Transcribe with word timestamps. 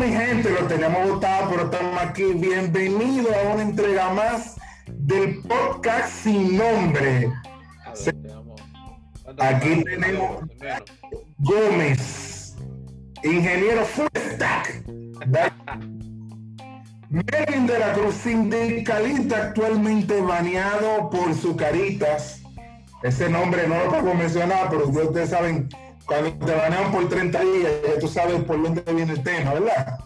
mi 0.00 0.12
gente, 0.12 0.48
lo 0.48 0.66
teníamos 0.66 1.10
votado, 1.10 1.50
pero 1.50 1.64
estamos 1.64 2.00
aquí. 2.00 2.32
Bienvenido 2.32 3.28
a 3.34 3.52
una 3.52 3.62
entrega 3.62 4.08
más 4.14 4.56
del 4.86 5.42
podcast 5.42 6.08
sin 6.22 6.56
nombre. 6.56 7.30
Aquí 9.38 9.84
tenemos 9.84 10.42
Gómez, 11.36 12.56
ingeniero 13.22 13.84
full 13.84 14.06
stack. 14.16 14.84
Melvin 17.10 17.66
de 17.66 17.78
la 17.78 17.92
Cruz, 17.92 18.14
sindicalista 18.14 19.48
actualmente 19.48 20.18
baneado 20.22 21.10
por 21.10 21.34
su 21.34 21.54
caritas. 21.56 22.40
Ese 23.02 23.28
nombre 23.28 23.68
no 23.68 23.84
lo 23.84 23.90
puedo 23.90 24.14
mencionar, 24.14 24.70
pero 24.70 24.88
ustedes 24.88 25.28
saben 25.28 25.68
cuando 26.10 26.44
te 26.44 26.52
banean 26.52 26.90
por 26.90 27.08
30 27.08 27.40
días, 27.40 27.72
ya 27.86 28.00
tú 28.00 28.08
sabes 28.08 28.42
por 28.42 28.60
dónde 28.60 28.82
viene 28.92 29.12
el 29.12 29.22
tema, 29.22 29.54
¿verdad? 29.54 30.00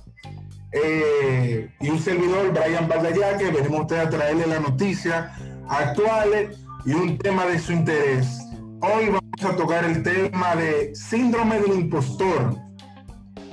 Eh, 0.73 1.71
y 1.81 1.89
un 1.89 1.99
servidor, 1.99 2.53
Brian 2.53 3.39
que 3.39 3.51
venimos 3.51 3.79
a 3.79 3.83
ustedes 3.83 4.07
a 4.07 4.11
traerle 4.11 4.47
las 4.47 4.61
noticias 4.61 5.33
actuales 5.67 6.59
y 6.85 6.93
un 6.93 7.17
tema 7.17 7.47
de 7.47 7.59
su 7.59 7.73
interés. 7.73 8.39
Hoy 8.83 9.07
vamos 9.07 9.45
a 9.45 9.57
tocar 9.57 9.87
el 9.87 10.03
tema 10.03 10.55
de 10.57 10.95
síndrome 10.95 11.59
del 11.61 11.73
impostor. 11.73 12.55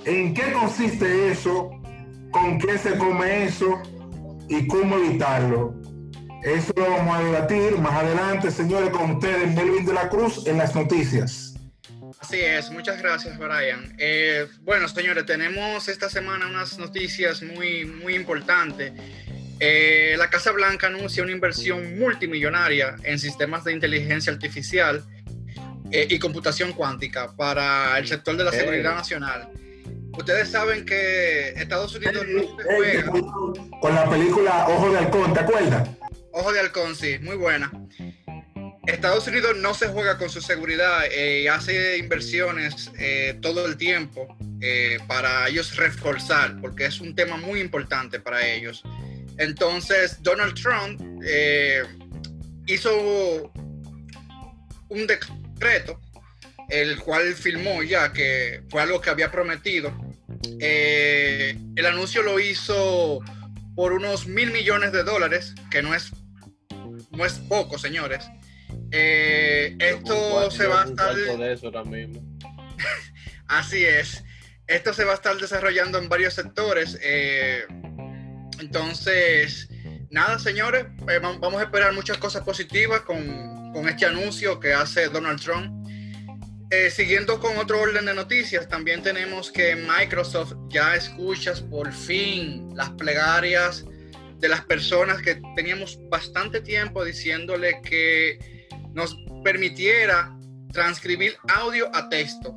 ¿En 0.03 0.33
qué 0.33 0.51
consiste 0.51 1.31
eso? 1.31 1.69
¿Con 2.31 2.57
qué 2.57 2.77
se 2.77 2.97
come 2.97 3.45
eso? 3.45 3.81
¿Y 4.49 4.67
cómo 4.67 4.97
evitarlo? 4.97 5.73
Eso 6.43 6.73
lo 6.75 6.89
vamos 6.89 7.15
a 7.15 7.23
debatir 7.23 7.79
más 7.79 7.93
adelante, 7.93 8.51
señores, 8.51 8.89
con 8.89 9.11
ustedes, 9.11 9.55
Melvin 9.55 9.85
de 9.85 9.93
la 9.93 10.09
Cruz, 10.09 10.45
en 10.47 10.57
las 10.57 10.75
noticias. 10.75 11.50
Así 12.31 12.39
es, 12.39 12.71
muchas 12.71 12.97
gracias 13.01 13.37
Brian. 13.37 13.93
Eh, 13.97 14.47
bueno, 14.61 14.87
señores, 14.87 15.25
tenemos 15.25 15.89
esta 15.89 16.07
semana 16.07 16.47
unas 16.47 16.79
noticias 16.79 17.43
muy, 17.43 17.83
muy 17.83 18.15
importantes. 18.15 18.93
Eh, 19.59 20.15
la 20.17 20.29
Casa 20.29 20.53
Blanca 20.53 20.87
anuncia 20.87 21.23
una 21.23 21.33
inversión 21.33 21.99
multimillonaria 21.99 22.95
en 23.03 23.19
sistemas 23.19 23.65
de 23.65 23.73
inteligencia 23.73 24.31
artificial 24.31 25.03
eh, 25.91 26.07
y 26.09 26.19
computación 26.19 26.71
cuántica 26.71 27.35
para 27.35 27.97
el 27.97 28.07
sector 28.07 28.37
de 28.37 28.45
la 28.45 28.53
seguridad 28.53 28.95
nacional. 28.95 29.49
Ustedes 30.17 30.47
saben 30.47 30.85
que 30.85 31.49
Estados 31.49 31.93
Unidos 31.95 32.25
no 32.29 32.43
se 32.43 32.63
juega. 32.63 33.11
Con 33.81 33.93
la 33.93 34.09
película 34.09 34.67
Ojo 34.69 34.89
de 34.89 34.99
Halcón, 34.99 35.33
¿te 35.33 35.39
acuerdas? 35.41 35.89
Ojo 36.31 36.53
de 36.53 36.61
Halcón, 36.61 36.95
sí, 36.95 37.19
muy 37.19 37.35
buena. 37.35 37.69
Estados 38.87 39.27
Unidos 39.27 39.57
no 39.57 39.73
se 39.75 39.87
juega 39.87 40.17
con 40.17 40.29
su 40.29 40.41
seguridad 40.41 41.05
eh, 41.11 41.47
hace 41.49 41.97
inversiones 41.97 42.91
eh, 42.97 43.37
todo 43.39 43.67
el 43.67 43.77
tiempo 43.77 44.35
eh, 44.59 44.97
para 45.07 45.47
ellos 45.47 45.75
reforzar, 45.75 46.59
porque 46.59 46.85
es 46.85 46.99
un 46.99 47.13
tema 47.13 47.37
muy 47.37 47.59
importante 47.59 48.19
para 48.19 48.45
ellos. 48.47 48.81
Entonces, 49.37 50.21
Donald 50.21 50.55
Trump 50.55 51.01
hizo 52.67 53.51
un 54.89 55.07
decreto, 55.07 55.99
el 56.69 56.99
cual 56.99 57.33
firmó 57.33 57.81
ya, 57.83 58.11
que 58.11 58.63
fue 58.69 58.81
algo 58.81 58.99
que 58.99 59.09
había 59.09 59.31
prometido. 59.31 59.95
el 60.59 61.85
anuncio 61.85 62.23
lo 62.23 62.39
hizo 62.39 63.19
por 63.75 63.93
unos 63.93 64.27
mil 64.27 64.51
millones 64.51 64.91
de 64.91 65.03
dólares, 65.03 65.55
que 65.69 65.81
no 65.81 65.95
es, 65.95 66.11
no 67.11 67.25
es 67.25 67.33
poco, 67.33 67.77
señores. 67.79 68.29
Eh, 68.91 69.75
esto 69.79 70.51
se 70.51 70.67
va 70.67 70.83
a 70.83 70.85
estar. 70.85 71.15
Así 73.47 73.85
es. 73.85 74.23
Esto 74.67 74.93
se 74.93 75.03
va 75.03 75.13
a 75.13 75.15
estar 75.15 75.35
desarrollando 75.37 75.97
en 75.97 76.09
varios 76.09 76.33
sectores. 76.33 76.97
Eh, 77.01 77.65
entonces, 78.59 79.69
nada, 80.09 80.39
señores, 80.39 80.85
eh, 81.09 81.19
vamos 81.21 81.61
a 81.61 81.63
esperar 81.63 81.93
muchas 81.93 82.17
cosas 82.17 82.43
positivas 82.43 83.01
con, 83.01 83.71
con 83.73 83.87
este 83.87 84.05
anuncio 84.05 84.59
que 84.59 84.73
hace 84.73 85.07
Donald 85.09 85.41
Trump. 85.41 85.87
siguiendo 86.89 87.39
con 87.39 87.57
otro 87.57 87.81
orden 87.81 88.05
de 88.05 88.13
noticias, 88.13 88.67
también 88.69 89.03
tenemos 89.03 89.51
que 89.51 89.75
Microsoft 89.75 90.53
ya 90.69 90.95
escuchas 90.95 91.59
por 91.59 91.91
fin 91.91 92.69
las 92.75 92.91
plegarias 92.91 93.83
de 94.39 94.47
las 94.47 94.61
personas 94.65 95.21
que 95.21 95.41
teníamos 95.55 95.99
bastante 96.09 96.61
tiempo 96.61 97.03
diciéndole 97.03 97.81
que 97.81 98.39
nos 98.93 99.17
permitiera 99.43 100.35
transcribir 100.71 101.35
audio 101.47 101.89
a 101.95 102.09
texto. 102.09 102.55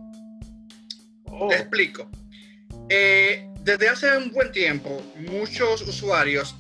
Oh. 1.26 1.48
Te 1.48 1.56
explico. 1.56 2.08
Eh, 2.88 3.48
desde 3.62 3.88
hace 3.88 4.16
un 4.16 4.30
buen 4.30 4.52
tiempo, 4.52 5.02
muchos 5.30 5.82
usuarios 5.82 6.54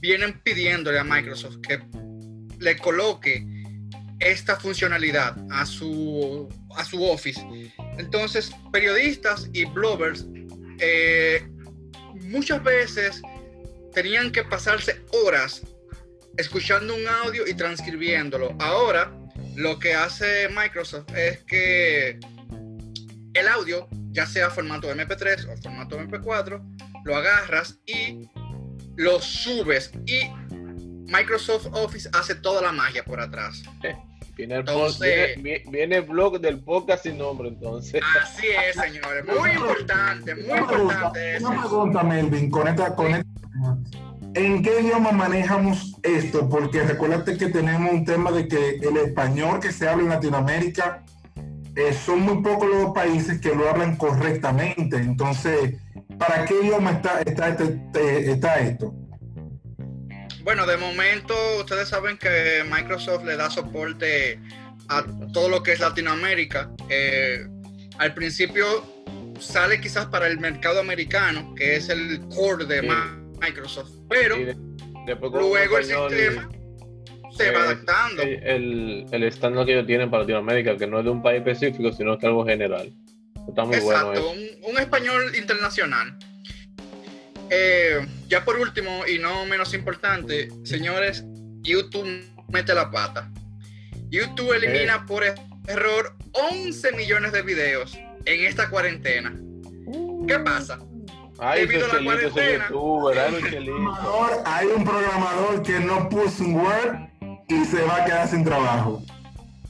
vienen 0.00 0.40
pidiéndole 0.42 0.98
a 0.98 1.04
Microsoft 1.04 1.58
que 1.66 1.80
le 2.58 2.76
coloque 2.76 3.46
esta 4.18 4.56
funcionalidad 4.56 5.36
a 5.50 5.64
su, 5.64 6.48
a 6.76 6.84
su 6.84 7.02
Office. 7.04 7.40
Entonces, 7.98 8.50
periodistas 8.72 9.48
y 9.52 9.64
bloggers 9.66 10.26
eh, 10.80 11.46
muchas 12.22 12.62
veces 12.62 13.22
tenían 13.92 14.30
que 14.32 14.44
pasarse 14.44 15.00
horas 15.24 15.62
escuchando 16.38 16.94
un 16.94 17.06
audio 17.06 17.46
y 17.46 17.54
transcribiéndolo. 17.54 18.54
Ahora, 18.60 19.12
lo 19.56 19.78
que 19.78 19.94
hace 19.94 20.48
Microsoft 20.48 21.12
es 21.14 21.40
que 21.44 22.18
el 23.34 23.48
audio, 23.48 23.88
ya 24.10 24.24
sea 24.24 24.48
formato 24.48 24.88
MP3 24.90 25.52
o 25.52 25.62
formato 25.62 25.98
MP4, 25.98 26.62
lo 27.04 27.16
agarras 27.16 27.78
y 27.86 28.28
lo 28.96 29.20
subes 29.20 29.90
y 30.06 30.30
Microsoft 31.10 31.66
Office 31.72 32.08
hace 32.12 32.34
toda 32.36 32.62
la 32.62 32.72
magia 32.72 33.04
por 33.04 33.20
atrás. 33.20 33.62
Viene 34.36 34.54
el, 34.54 35.62
viene, 35.68 35.96
el 35.96 36.02
blog 36.02 36.38
del 36.40 36.60
podcast 36.60 37.02
sin 37.02 37.18
nombre, 37.18 37.48
entonces. 37.48 38.00
Así 38.22 38.46
es, 38.46 38.76
señores. 38.76 39.24
Muy 39.26 39.50
importante, 39.56 40.32
muy 40.36 40.58
importante. 40.58 41.38
Una 41.40 41.60
pregunta, 41.60 42.02
Melvin, 42.04 42.48
con 42.48 42.68
esta, 42.68 42.94
¿En 44.38 44.62
qué 44.62 44.82
idioma 44.82 45.10
manejamos 45.10 45.96
esto? 46.04 46.48
Porque 46.48 46.84
recuérdate 46.84 47.36
que 47.36 47.48
tenemos 47.48 47.92
un 47.92 48.04
tema 48.04 48.30
de 48.30 48.46
que 48.46 48.76
el 48.76 48.96
español 48.98 49.58
que 49.58 49.72
se 49.72 49.88
habla 49.88 50.04
en 50.04 50.08
Latinoamérica 50.10 51.04
eh, 51.74 51.92
son 51.92 52.20
muy 52.20 52.40
pocos 52.40 52.68
los 52.68 52.94
países 52.94 53.40
que 53.40 53.52
lo 53.52 53.68
hablan 53.68 53.96
correctamente. 53.96 54.96
Entonces, 54.96 55.74
¿para 56.20 56.44
qué 56.44 56.54
idioma 56.62 56.92
está, 56.92 57.20
está, 57.22 57.48
este, 57.48 58.30
está 58.30 58.60
esto? 58.60 58.94
Bueno, 60.44 60.66
de 60.66 60.76
momento 60.76 61.34
ustedes 61.58 61.88
saben 61.88 62.16
que 62.16 62.62
Microsoft 62.70 63.24
le 63.24 63.36
da 63.36 63.50
soporte 63.50 64.40
a 64.88 65.04
todo 65.32 65.48
lo 65.48 65.64
que 65.64 65.72
es 65.72 65.80
Latinoamérica. 65.80 66.70
Eh, 66.88 67.44
al 67.98 68.14
principio 68.14 68.84
sale 69.40 69.80
quizás 69.80 70.06
para 70.06 70.28
el 70.28 70.38
mercado 70.38 70.78
americano, 70.78 71.56
que 71.56 71.74
es 71.74 71.88
el 71.88 72.20
core 72.28 72.66
de 72.66 72.82
Microsoft, 73.40 73.90
pero 74.08 74.36
luego 74.36 75.78
el 75.78 75.84
sistema 75.84 76.48
se 77.36 77.50
va 77.50 77.62
adaptando. 77.62 78.22
El, 78.22 79.06
el 79.10 79.22
estándar 79.22 79.64
que 79.64 79.72
ellos 79.72 79.86
tienen 79.86 80.10
para 80.10 80.22
Latinoamérica, 80.22 80.76
que 80.76 80.86
no 80.86 80.98
es 80.98 81.04
de 81.04 81.10
un 81.10 81.22
país 81.22 81.38
específico, 81.38 81.92
sino 81.92 82.18
que 82.18 82.26
algo 82.26 82.44
general. 82.44 82.92
Está 83.48 83.64
muy 83.64 83.76
Exacto, 83.76 84.06
bueno. 84.08 84.30
Un, 84.30 84.70
un, 84.72 84.78
español 84.78 85.34
internacional. 85.36 86.18
Eh, 87.50 88.06
ya 88.28 88.44
por 88.44 88.58
último, 88.58 89.06
y 89.06 89.18
no 89.18 89.46
menos 89.46 89.72
importante, 89.72 90.48
señores, 90.64 91.24
YouTube 91.62 92.24
mete 92.48 92.74
la 92.74 92.90
pata. 92.90 93.30
YouTube 94.10 94.52
elimina 94.52 95.06
por 95.06 95.24
error 95.66 96.16
11 96.32 96.92
millones 96.92 97.32
de 97.32 97.42
videos 97.42 97.98
en 98.24 98.44
esta 98.44 98.68
cuarentena. 98.68 99.34
¿Qué 100.26 100.38
pasa? 100.40 100.78
Debido 101.54 101.90
a 101.90 101.94
la 101.94 102.04
cuarentena. 102.04 102.68
hay 104.44 104.66
un 104.66 104.84
programador 104.84 105.62
que 105.62 105.78
no 105.80 106.08
puso 106.08 106.44
un 106.44 106.56
Word 106.56 106.96
y 107.48 107.64
se 107.64 107.82
va 107.82 108.02
a 108.02 108.04
quedar 108.04 108.28
sin 108.28 108.44
trabajo. 108.44 109.02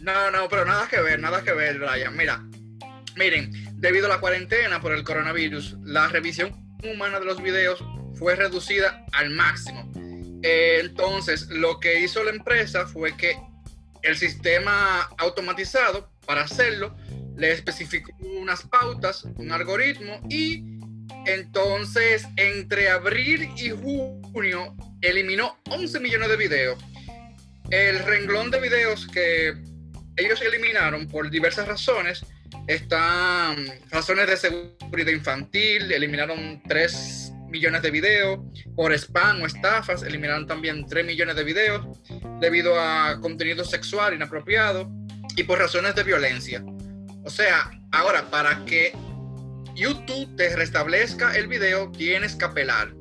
No, 0.01 0.31
no, 0.31 0.49
pero 0.49 0.65
nada 0.65 0.89
que 0.89 1.01
ver, 1.01 1.21
nada 1.21 1.43
que 1.43 1.53
ver, 1.53 1.79
Brian. 1.79 2.17
Mira, 2.17 2.43
miren, 3.17 3.53
debido 3.81 4.07
a 4.07 4.09
la 4.09 4.21
cuarentena 4.21 4.81
por 4.81 4.93
el 4.93 5.05
coronavirus, 5.05 5.77
la 5.85 6.09
revisión 6.09 6.53
humana 6.83 7.21
de 7.21 7.27
los 7.27 7.43
videos 7.43 7.85
fue 8.15 8.35
reducida 8.35 9.05
al 9.13 9.31
máximo. 9.31 9.91
Eh, 10.43 10.79
entonces, 10.81 11.49
lo 11.49 11.81
que 11.81 12.01
hizo 12.01 12.25
la 12.25 12.31
empresa 12.31 12.87
fue 12.87 13.17
que 13.17 13.37
el 14.03 14.17
sistema 14.17 15.03
automatizado, 15.19 16.11
para 16.25 16.43
hacerlo, 16.43 16.97
le 17.37 17.53
especificó 17.53 18.13
unas 18.21 18.63
pautas, 18.63 19.25
un 19.37 19.53
algoritmo 19.53 20.21
y 20.29 20.78
entonces, 21.29 22.27
entre 22.37 22.89
abril 22.89 23.51
y 23.57 23.71
junio, 23.71 24.75
eliminó 25.01 25.59
11 25.71 26.01
millones 26.01 26.29
de 26.29 26.37
videos. 26.37 26.79
El 27.71 27.99
renglón 28.01 28.51
de 28.51 28.61
videos 28.61 29.07
que 29.07 29.55
ellos 30.17 30.41
eliminaron 30.43 31.07
por 31.07 31.31
diversas 31.31 31.69
razones. 31.69 32.25
Están 32.67 33.67
razones 33.91 34.27
de 34.27 34.37
seguridad 34.37 35.13
infantil, 35.13 35.93
eliminaron 35.93 36.63
3 36.67 37.33
millones 37.49 37.83
de 37.83 37.91
videos, 37.91 38.41
por 38.75 38.93
spam 38.93 39.43
o 39.43 39.47
estafas, 39.47 40.03
eliminaron 40.03 40.47
también 40.47 40.87
3 40.87 41.05
millones 41.05 41.37
de 41.37 41.45
videos 41.45 41.99
debido 42.41 42.79
a 42.79 43.19
contenido 43.21 43.65
sexual 43.65 44.15
inapropiado 44.15 44.91
y 45.37 45.45
por 45.45 45.59
razones 45.59 45.95
de 45.95 46.05
violencia. 46.05 46.65
O 47.25 47.31
sea, 47.31 47.71
ahora 47.93 48.31
para 48.31 48.65
que 48.65 48.93
YouTube 49.79 50.35
te 50.37 50.55
restablezca 50.57 51.37
el 51.37 51.47
video, 51.47 51.91
tienes 51.93 52.35
que 52.35 52.45
apelar. 52.45 52.93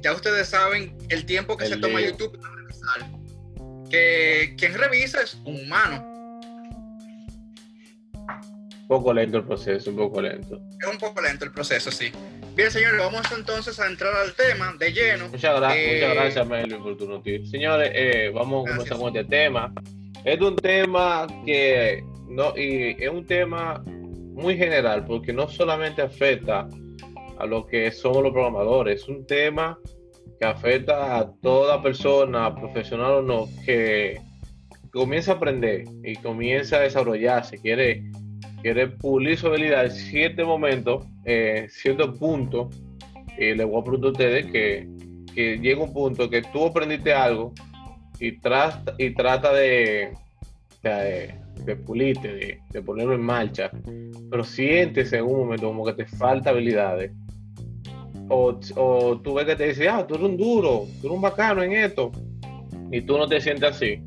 Ya 0.00 0.14
ustedes 0.14 0.48
saben 0.48 0.96
el 1.10 1.26
tiempo 1.26 1.56
que 1.56 1.66
se 1.66 1.76
toma 1.76 2.00
YouTube 2.00 2.40
para 2.40 2.54
revisar. 2.56 3.10
Que 3.90 4.54
quien 4.56 4.72
revisa 4.74 5.20
es 5.20 5.34
un 5.44 5.60
humano. 5.60 6.08
Un 8.80 8.88
poco 8.88 9.12
lento 9.12 9.36
el 9.36 9.44
proceso, 9.44 9.90
un 9.90 9.96
poco 9.96 10.22
lento. 10.22 10.60
Es 10.80 10.88
un 10.88 10.98
poco 10.98 11.20
lento 11.20 11.44
el 11.44 11.52
proceso, 11.52 11.90
sí. 11.90 12.10
Bien, 12.54 12.70
señores, 12.70 12.98
vamos 12.98 13.22
entonces 13.36 13.78
a 13.78 13.86
entrar 13.86 14.14
al 14.16 14.32
tema 14.32 14.74
de 14.78 14.92
lleno. 14.92 15.28
Muchas, 15.28 15.60
gracias, 15.60 15.86
muchas 15.86 16.10
eh, 16.10 16.14
gracias, 16.14 16.46
Melvin, 16.46 16.82
por 16.82 16.96
tu 16.96 17.06
noticia. 17.06 17.50
Señores, 17.50 17.90
eh, 17.94 18.30
vamos 18.34 18.66
a 18.66 18.72
comenzar 18.72 18.98
con 18.98 19.16
este 19.16 19.28
tema. 19.28 19.72
Es 20.24 20.40
un 20.40 20.56
tema 20.56 21.26
que 21.44 22.02
no, 22.28 22.56
y 22.56 22.96
es 22.98 23.10
un 23.10 23.26
tema 23.26 23.82
muy 24.32 24.56
general, 24.56 25.04
porque 25.06 25.32
no 25.32 25.48
solamente 25.48 26.02
afecta 26.02 26.68
a 27.38 27.46
lo 27.46 27.66
que 27.66 27.90
somos 27.90 28.22
los 28.22 28.32
programadores, 28.32 29.02
es 29.02 29.08
un 29.08 29.26
tema 29.26 29.78
que 30.38 30.46
afecta 30.46 31.18
a 31.18 31.32
toda 31.40 31.82
persona, 31.82 32.54
profesional 32.54 33.12
o 33.12 33.22
no, 33.22 33.48
que 33.64 34.20
comienza 34.92 35.32
a 35.32 35.34
aprender 35.36 35.84
y 36.04 36.16
comienza 36.16 36.76
a 36.76 36.80
desarrollarse, 36.80 37.58
quiere, 37.58 38.04
quiere 38.60 38.88
pulir 38.88 39.38
su 39.38 39.48
habilidad 39.48 39.86
en 39.86 39.90
cierto 39.90 40.46
momento, 40.46 41.06
eh, 41.24 41.66
cierto 41.70 42.14
punto, 42.14 42.70
y 43.38 43.54
le 43.54 43.64
voy 43.64 43.80
a 43.80 43.84
preguntar 43.84 44.08
a 44.08 44.12
ustedes 44.12 44.46
que, 44.46 44.88
que 45.34 45.58
llega 45.58 45.82
un 45.82 45.92
punto 45.92 46.28
que 46.28 46.42
tú 46.42 46.66
aprendiste 46.66 47.12
algo 47.12 47.52
y, 48.20 48.38
trata, 48.38 48.94
y 48.98 49.10
trata 49.14 49.52
de, 49.52 50.12
de 51.64 51.76
pulirte, 51.76 52.60
de, 52.70 52.82
ponerlo 52.82 53.14
en 53.14 53.22
marcha, 53.22 53.70
pero 54.30 54.44
sientes 54.44 55.12
en 55.12 55.24
un 55.24 55.38
momento 55.40 55.66
como 55.66 55.84
que 55.84 55.94
te 55.94 56.06
falta 56.06 56.50
habilidades. 56.50 57.12
O, 58.28 58.58
o 58.76 59.20
tú 59.20 59.34
ves 59.34 59.46
que 59.46 59.56
te 59.56 59.68
dice, 59.68 59.88
ah, 59.88 60.06
tú 60.06 60.14
eres 60.14 60.26
un 60.26 60.36
duro, 60.36 60.86
tú 61.00 61.06
eres 61.06 61.16
un 61.16 61.22
bacano 61.22 61.62
en 61.62 61.72
esto, 61.72 62.12
y 62.90 63.00
tú 63.02 63.18
no 63.18 63.26
te 63.26 63.40
sientes 63.40 63.70
así. 63.70 64.02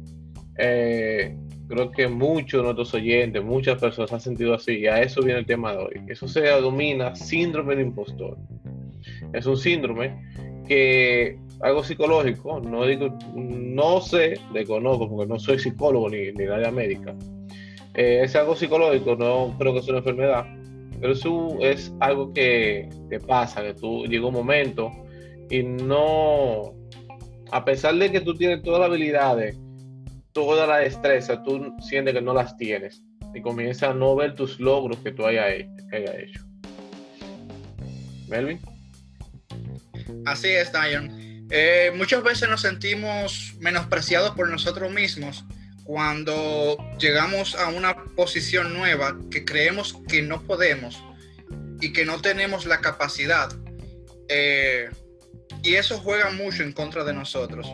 Eh, 0.57 1.35
creo 1.67 1.91
que 1.91 2.07
muchos 2.07 2.59
de 2.59 2.63
nuestros 2.63 2.93
oyentes, 2.93 3.43
muchas 3.43 3.79
personas 3.79 4.13
han 4.13 4.21
sentido 4.21 4.53
así, 4.53 4.79
y 4.79 4.87
a 4.87 5.01
eso 5.01 5.21
viene 5.21 5.39
el 5.39 5.45
tema 5.45 5.73
de 5.73 5.77
hoy. 5.79 6.01
Eso 6.07 6.27
se 6.27 6.41
denomina 6.41 7.15
síndrome 7.15 7.75
de 7.75 7.81
impostor. 7.81 8.37
Es 9.33 9.45
un 9.45 9.57
síndrome 9.57 10.15
que 10.67 11.37
algo 11.61 11.83
psicológico, 11.83 12.59
no 12.59 12.85
digo, 12.85 13.17
no 13.35 14.01
sé, 14.01 14.39
desconozco 14.53 15.09
porque 15.09 15.27
no 15.31 15.39
soy 15.39 15.59
psicólogo 15.59 16.09
ni, 16.09 16.31
ni 16.31 16.45
de 16.45 16.71
médica. 16.71 17.15
Eh, 17.95 18.21
es 18.24 18.36
algo 18.36 18.56
psicológico, 18.56 19.15
no 19.15 19.56
creo 19.57 19.74
que 19.74 19.81
sea 19.81 19.92
una 19.92 20.00
enfermedad, 20.00 20.45
pero 21.00 21.13
eso 21.13 21.57
es 21.62 21.94
algo 22.00 22.33
que 22.33 22.89
te 23.09 23.19
pasa, 23.19 23.63
que 23.63 23.74
tú 23.74 24.06
llega 24.06 24.27
un 24.27 24.33
momento 24.33 24.92
y 25.50 25.63
no, 25.63 26.74
a 27.51 27.63
pesar 27.63 27.95
de 27.95 28.12
que 28.12 28.21
tú 28.21 28.33
tienes 28.36 28.63
todas 28.63 28.81
las 28.81 28.89
habilidades, 28.89 29.57
toda 30.33 30.68
la 30.68 30.77
destreza, 30.77 31.42
tú 31.44 31.74
sientes 31.80 32.13
que 32.13 32.21
no 32.21 32.33
las 32.33 32.57
tienes 32.57 33.01
y 33.33 33.42
comienzas 33.42 33.92
a 33.92 33.94
no 33.94 34.15
ver 34.15 34.36
tus 34.36 34.59
logros 34.59 34.98
que 35.00 35.12
tú 35.12 35.25
hayas 35.25 35.50
hecho. 35.51 36.44
Melvin. 38.27 38.59
Así 40.25 40.50
es, 40.50 40.71
Dion. 40.71 41.48
Eh, 41.51 41.91
muchas 41.95 42.24
veces 42.24 42.50
nos 42.50 42.62
sentimos 42.62 43.53
menospreciados 43.59 44.31
por 44.31 44.50
nosotros 44.50 44.91
mismos 44.91 45.45
cuando 45.85 46.77
llegamos 46.99 47.55
a 47.55 47.69
una 47.69 47.95
posición 48.15 48.73
nueva 48.73 49.17
que 49.31 49.45
creemos 49.45 49.95
que 50.07 50.21
no 50.23 50.41
podemos 50.41 51.01
y 51.79 51.93
que 51.93 52.05
no 52.05 52.19
tenemos 52.21 52.65
la 52.65 52.81
capacidad. 52.81 53.53
Eh, 54.27 54.89
y 55.61 55.75
eso 55.75 55.99
juega 55.99 56.31
mucho 56.31 56.63
en 56.63 56.73
contra 56.73 57.03
de 57.03 57.13
nosotros. 57.13 57.67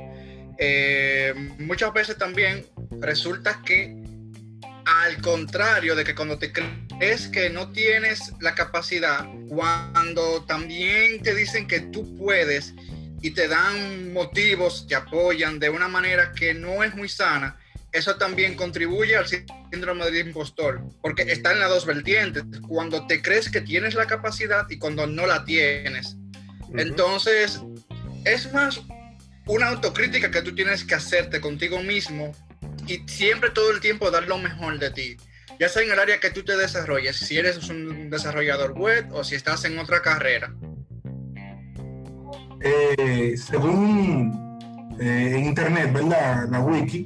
Eh, 0.59 1.33
muchas 1.57 1.93
veces 1.93 2.17
también 2.17 2.67
resulta 2.99 3.61
que 3.65 3.95
al 4.85 5.21
contrario 5.21 5.95
de 5.95 6.03
que 6.03 6.13
cuando 6.13 6.37
te 6.37 6.51
crees 6.51 7.29
que 7.29 7.49
no 7.49 7.71
tienes 7.71 8.33
la 8.41 8.55
capacidad, 8.55 9.25
cuando 9.47 10.43
también 10.43 11.21
te 11.23 11.33
dicen 11.33 11.65
que 11.65 11.79
tú 11.79 12.17
puedes 12.17 12.73
y 13.21 13.31
te 13.31 13.47
dan 13.47 14.11
motivos, 14.11 14.85
te 14.87 14.95
apoyan 14.95 15.59
de 15.59 15.69
una 15.69 15.87
manera 15.87 16.33
que 16.33 16.53
no 16.53 16.83
es 16.83 16.93
muy 16.93 17.07
sana, 17.07 17.57
eso 17.91 18.15
también 18.15 18.55
contribuye 18.55 19.17
al 19.17 19.27
síndrome 19.27 20.05
del 20.05 20.27
impostor, 20.27 20.81
porque 21.01 21.23
está 21.23 21.51
en 21.51 21.59
las 21.59 21.69
dos 21.69 21.85
vertientes, 21.85 22.43
cuando 22.67 23.05
te 23.05 23.21
crees 23.21 23.49
que 23.49 23.61
tienes 23.61 23.95
la 23.95 24.07
capacidad 24.07 24.69
y 24.69 24.77
cuando 24.77 25.07
no 25.07 25.27
la 25.27 25.43
tienes. 25.43 26.15
Entonces, 26.73 27.61
es 28.23 28.51
más 28.53 28.81
una 29.47 29.69
autocrítica 29.69 30.31
que 30.31 30.41
tú 30.41 30.55
tienes 30.55 30.83
que 30.83 30.95
hacerte 30.95 31.41
contigo 31.41 31.81
mismo 31.81 32.31
y 32.87 33.03
siempre 33.07 33.49
todo 33.49 33.71
el 33.71 33.81
tiempo 33.81 34.09
dar 34.09 34.27
lo 34.27 34.37
mejor 34.37 34.79
de 34.79 34.91
ti, 34.91 35.17
ya 35.59 35.67
sea 35.67 35.83
en 35.83 35.91
el 35.91 35.99
área 35.99 36.19
que 36.19 36.29
tú 36.29 36.43
te 36.43 36.55
desarrolles, 36.55 37.17
si 37.17 37.37
eres 37.37 37.69
un 37.69 38.09
desarrollador 38.09 38.71
web 38.71 39.07
o 39.11 39.23
si 39.23 39.35
estás 39.35 39.65
en 39.65 39.77
otra 39.77 40.01
carrera. 40.01 40.53
Eh, 42.63 43.35
según 43.35 44.51
eh, 44.99 45.43
Internet, 45.43 45.91
¿verdad? 45.91 46.47
La 46.49 46.59
wiki, 46.59 47.05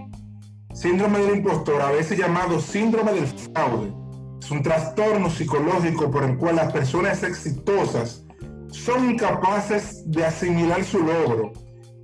Síndrome 0.75 1.19
del 1.19 1.37
impostor, 1.37 1.81
a 1.81 1.91
veces 1.91 2.19
llamado 2.19 2.59
síndrome 2.59 3.13
del 3.13 3.27
fraude, 3.27 3.93
es 4.41 4.51
un 4.51 4.61
trastorno 4.61 5.29
psicológico 5.29 6.11
por 6.11 6.25
el 6.25 6.35
cual 6.35 6.57
las 6.57 6.73
personas 6.73 7.23
exitosas 7.23 8.25
son 8.71 9.11
incapaces 9.11 10.03
de 10.11 10.25
asimilar 10.25 10.83
su 10.83 10.99
logro. 10.99 11.53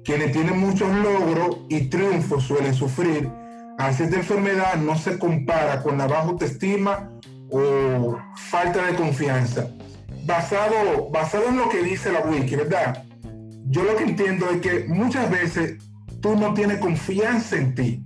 Quienes 0.06 0.32
tienen 0.32 0.58
muchos 0.58 0.88
logros 0.90 1.58
y 1.68 1.90
triunfos 1.90 2.46
suelen 2.46 2.74
sufrir. 2.74 3.30
Así 3.78 4.04
esta 4.04 4.16
enfermedad 4.16 4.78
no 4.78 4.98
se 4.98 5.20
compara 5.20 5.84
con 5.84 5.98
la 5.98 6.08
baja 6.08 6.30
autoestima 6.30 7.10
o 7.50 8.18
falta 8.38 8.86
de 8.86 8.96
confianza. 8.96 9.68
Basado, 10.24 11.10
basado 11.12 11.50
en 11.50 11.58
lo 11.58 11.68
que 11.68 11.84
dice 11.84 12.10
la 12.10 12.22
wiki, 12.22 12.56
¿verdad? 12.56 13.04
Yo 13.66 13.84
lo 13.84 13.98
que 13.98 14.06
entiendo 14.06 14.50
es 14.50 14.62
que 14.62 14.86
muchas 14.88 15.30
veces 15.30 15.78
tú 16.22 16.38
no 16.38 16.54
tienes 16.54 16.78
confianza 16.78 17.58
en 17.58 17.76
ti 17.76 18.06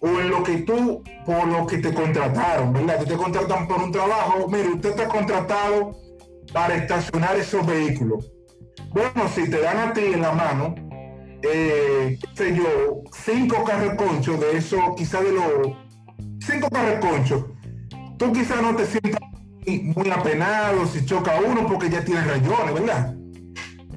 o 0.00 0.08
en 0.08 0.30
lo 0.30 0.42
que 0.42 0.58
tú, 0.58 1.02
por 1.26 1.46
lo 1.48 1.66
que 1.66 1.78
te 1.78 1.92
contrataron, 1.92 2.72
¿verdad? 2.72 3.04
te 3.04 3.16
contratan 3.16 3.66
por 3.66 3.82
un 3.82 3.92
trabajo, 3.92 4.48
mire, 4.48 4.68
usted 4.68 4.90
está 4.90 5.08
contratado 5.08 5.96
para 6.52 6.76
estacionar 6.76 7.36
esos 7.36 7.66
vehículos. 7.66 8.30
Bueno, 8.90 9.28
si 9.34 9.50
te 9.50 9.60
dan 9.60 9.78
a 9.78 9.92
ti 9.92 10.00
en 10.00 10.22
la 10.22 10.32
mano, 10.32 10.74
eh, 11.42 12.18
qué 12.20 12.28
sé 12.34 12.56
yo, 12.56 13.02
cinco 13.12 13.64
conchos 13.96 14.40
de 14.40 14.56
eso, 14.56 14.94
quizás 14.96 15.22
de 15.22 15.32
los 15.32 15.76
cinco 16.40 16.68
conchos, 17.00 17.44
tú 18.16 18.32
quizás 18.32 18.62
no 18.62 18.74
te 18.74 18.86
sientas 18.86 19.20
muy 19.94 20.10
apenado 20.10 20.86
si 20.86 21.04
choca 21.04 21.38
uno 21.46 21.66
porque 21.66 21.90
ya 21.90 22.04
tienes 22.04 22.26
rayones, 22.26 22.74
¿verdad? 22.74 23.14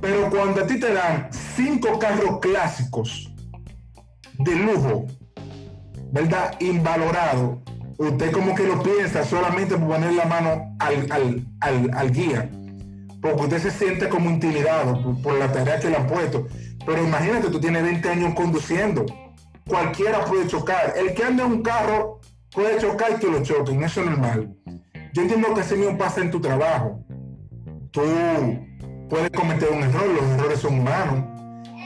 Pero 0.02 0.30
cuando 0.30 0.62
a 0.62 0.68
ti 0.68 0.80
te 0.80 0.94
dan 0.94 1.30
cinco 1.32 1.98
carros 1.98 2.40
clásicos 2.40 3.32
de 4.40 4.56
lujo, 4.56 5.06
¿verdad? 6.12 6.56
Invalorado, 6.60 7.62
usted 7.98 8.32
como 8.32 8.54
que 8.56 8.68
lo 8.68 8.82
piensa 8.82 9.24
solamente 9.24 9.78
por 9.78 9.88
poner 9.88 10.14
la 10.14 10.26
mano 10.26 10.76
al, 10.80 12.12
guía, 12.12 12.50
porque 13.22 13.42
usted 13.44 13.60
se 13.60 13.72
siente 13.72 14.10
como 14.10 14.30
intimidado 14.30 15.16
por, 15.22 15.36
la 15.36 15.52
tarea 15.52 15.80
que 15.80 15.90
le 15.90 15.98
han 15.98 16.08
puesto. 16.08 16.48
Pero 16.86 17.04
imagínate, 17.04 17.50
tú 17.50 17.60
tienes 17.60 17.84
20 17.84 18.10
años 18.10 18.34
conduciendo, 18.34 19.06
cualquiera 19.68 20.26
puede 20.26 20.48
chocar. 20.48 20.94
El 20.98 21.14
que 21.14 21.24
anda 21.24 21.46
en 21.46 21.52
un 21.52 21.62
carro 21.62 22.20
puede 22.54 22.80
chocar 22.80 23.12
y 23.16 23.20
que 23.20 23.28
lo 23.28 23.44
choquen, 23.44 23.84
eso 23.84 24.02
es 24.02 24.10
normal. 24.10 24.56
Yo 25.14 25.22
entiendo 25.22 25.54
que 25.54 25.62
ese 25.62 25.76
mismo 25.76 25.98
pasa 25.98 26.22
en 26.22 26.32
tu 26.32 26.40
trabajo. 26.40 27.04
Tú 27.92 28.02
puedes 29.10 29.30
cometer 29.32 29.70
un 29.70 29.84
error, 29.84 30.08
los 30.08 30.24
errores 30.24 30.60
son 30.60 30.80
humanos 30.80 31.31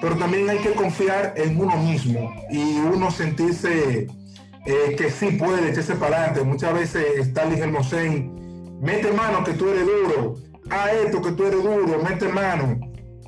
pero 0.02 0.18
también 0.18 0.50
hay 0.50 0.60
que 0.60 0.72
confiar 0.72 1.34
en 1.38 1.60
uno 1.60 1.78
mismo 1.78 2.34
y 2.50 2.80
uno 2.80 3.10
sentirse 3.12 4.08
eh, 4.66 4.96
que 4.98 5.10
sí 5.12 5.32
puede 5.32 5.70
echarse 5.70 5.96
para 5.96 6.18
adelante. 6.18 6.44
Muchas 6.44 6.74
veces 6.74 7.32
el 7.36 7.60
Hermosén, 7.60 8.80
mete 8.82 9.12
mano 9.12 9.44
que 9.44 9.54
tú 9.54 9.70
eres 9.70 9.86
duro, 9.86 10.36
a 10.70 10.92
esto 10.92 11.22
que 11.22 11.32
tú 11.32 11.46
eres 11.46 11.64
duro, 11.64 12.02
mete 12.04 12.28
mano. 12.28 12.80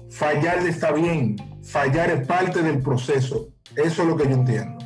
Fallar 0.10 0.66
está 0.66 0.92
bien, 0.92 1.36
fallar 1.64 2.10
es 2.10 2.28
parte 2.28 2.62
del 2.62 2.82
proceso. 2.82 3.50
Eso 3.76 4.02
es 4.02 4.08
lo 4.08 4.18
que 4.18 4.24
yo 4.26 4.32
entiendo. 4.32 4.78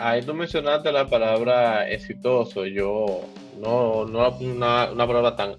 Ahí 0.00 0.22
tú 0.22 0.34
mencionaste 0.34 0.90
la 0.90 1.06
palabra 1.06 1.88
exitoso. 1.88 2.66
Yo 2.66 3.20
no, 3.60 4.04
no 4.04 4.28
una, 4.40 4.90
una 4.90 5.06
palabra 5.06 5.36
tan, 5.36 5.56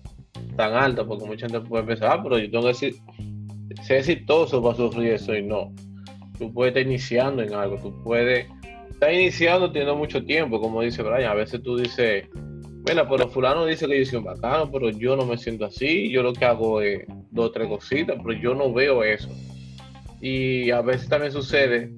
tan 0.58 0.74
alta, 0.74 1.06
porque 1.06 1.26
mucha 1.26 1.48
gente 1.48 1.62
puede 1.62 1.86
pensar, 1.86 2.10
ah, 2.12 2.22
pero 2.22 2.38
yo 2.38 2.52
tengo 2.52 2.64
que 2.64 2.70
decir, 2.70 2.96
ser 3.84 3.98
exitoso 3.98 4.62
para 4.62 4.76
sufrir 4.76 5.14
eso 5.14 5.36
y 5.36 5.44
no. 5.44 5.74
Tú 6.38 6.52
puedes 6.54 6.72
estar 6.72 6.86
iniciando 6.86 7.44
en 7.44 7.54
algo, 7.54 7.78
tú 7.78 8.04
puedes 8.04 8.48
estar 8.90 9.14
iniciando 9.14 9.72
teniendo 9.72 9.96
mucho 9.96 10.24
tiempo, 10.24 10.60
como 10.60 10.82
dice 10.82 11.04
Brian. 11.04 11.32
A 11.32 11.36
veces 11.36 11.62
tú 11.62 11.78
dices, 11.78 12.28
bueno, 12.84 13.08
pero 13.10 13.30
fulano 13.30 13.66
dice 13.66 13.88
que 13.88 14.00
yo 14.00 14.06
soy 14.06 14.20
un 14.20 14.26
bacano, 14.26 14.72
pero 14.72 14.90
yo 14.90 15.16
no 15.16 15.26
me 15.26 15.38
siento 15.38 15.66
así, 15.66 16.10
yo 16.10 16.24
lo 16.24 16.34
que 16.34 16.46
hago 16.46 16.82
es 16.82 17.06
dos 17.30 17.50
o 17.50 17.52
tres 17.52 17.68
cositas, 17.68 18.18
pero 18.24 18.40
yo 18.40 18.56
no 18.56 18.74
veo 18.74 19.04
eso. 19.04 19.30
Y 20.20 20.72
a 20.72 20.82
veces 20.82 21.08
también 21.10 21.32
sucede 21.32 21.92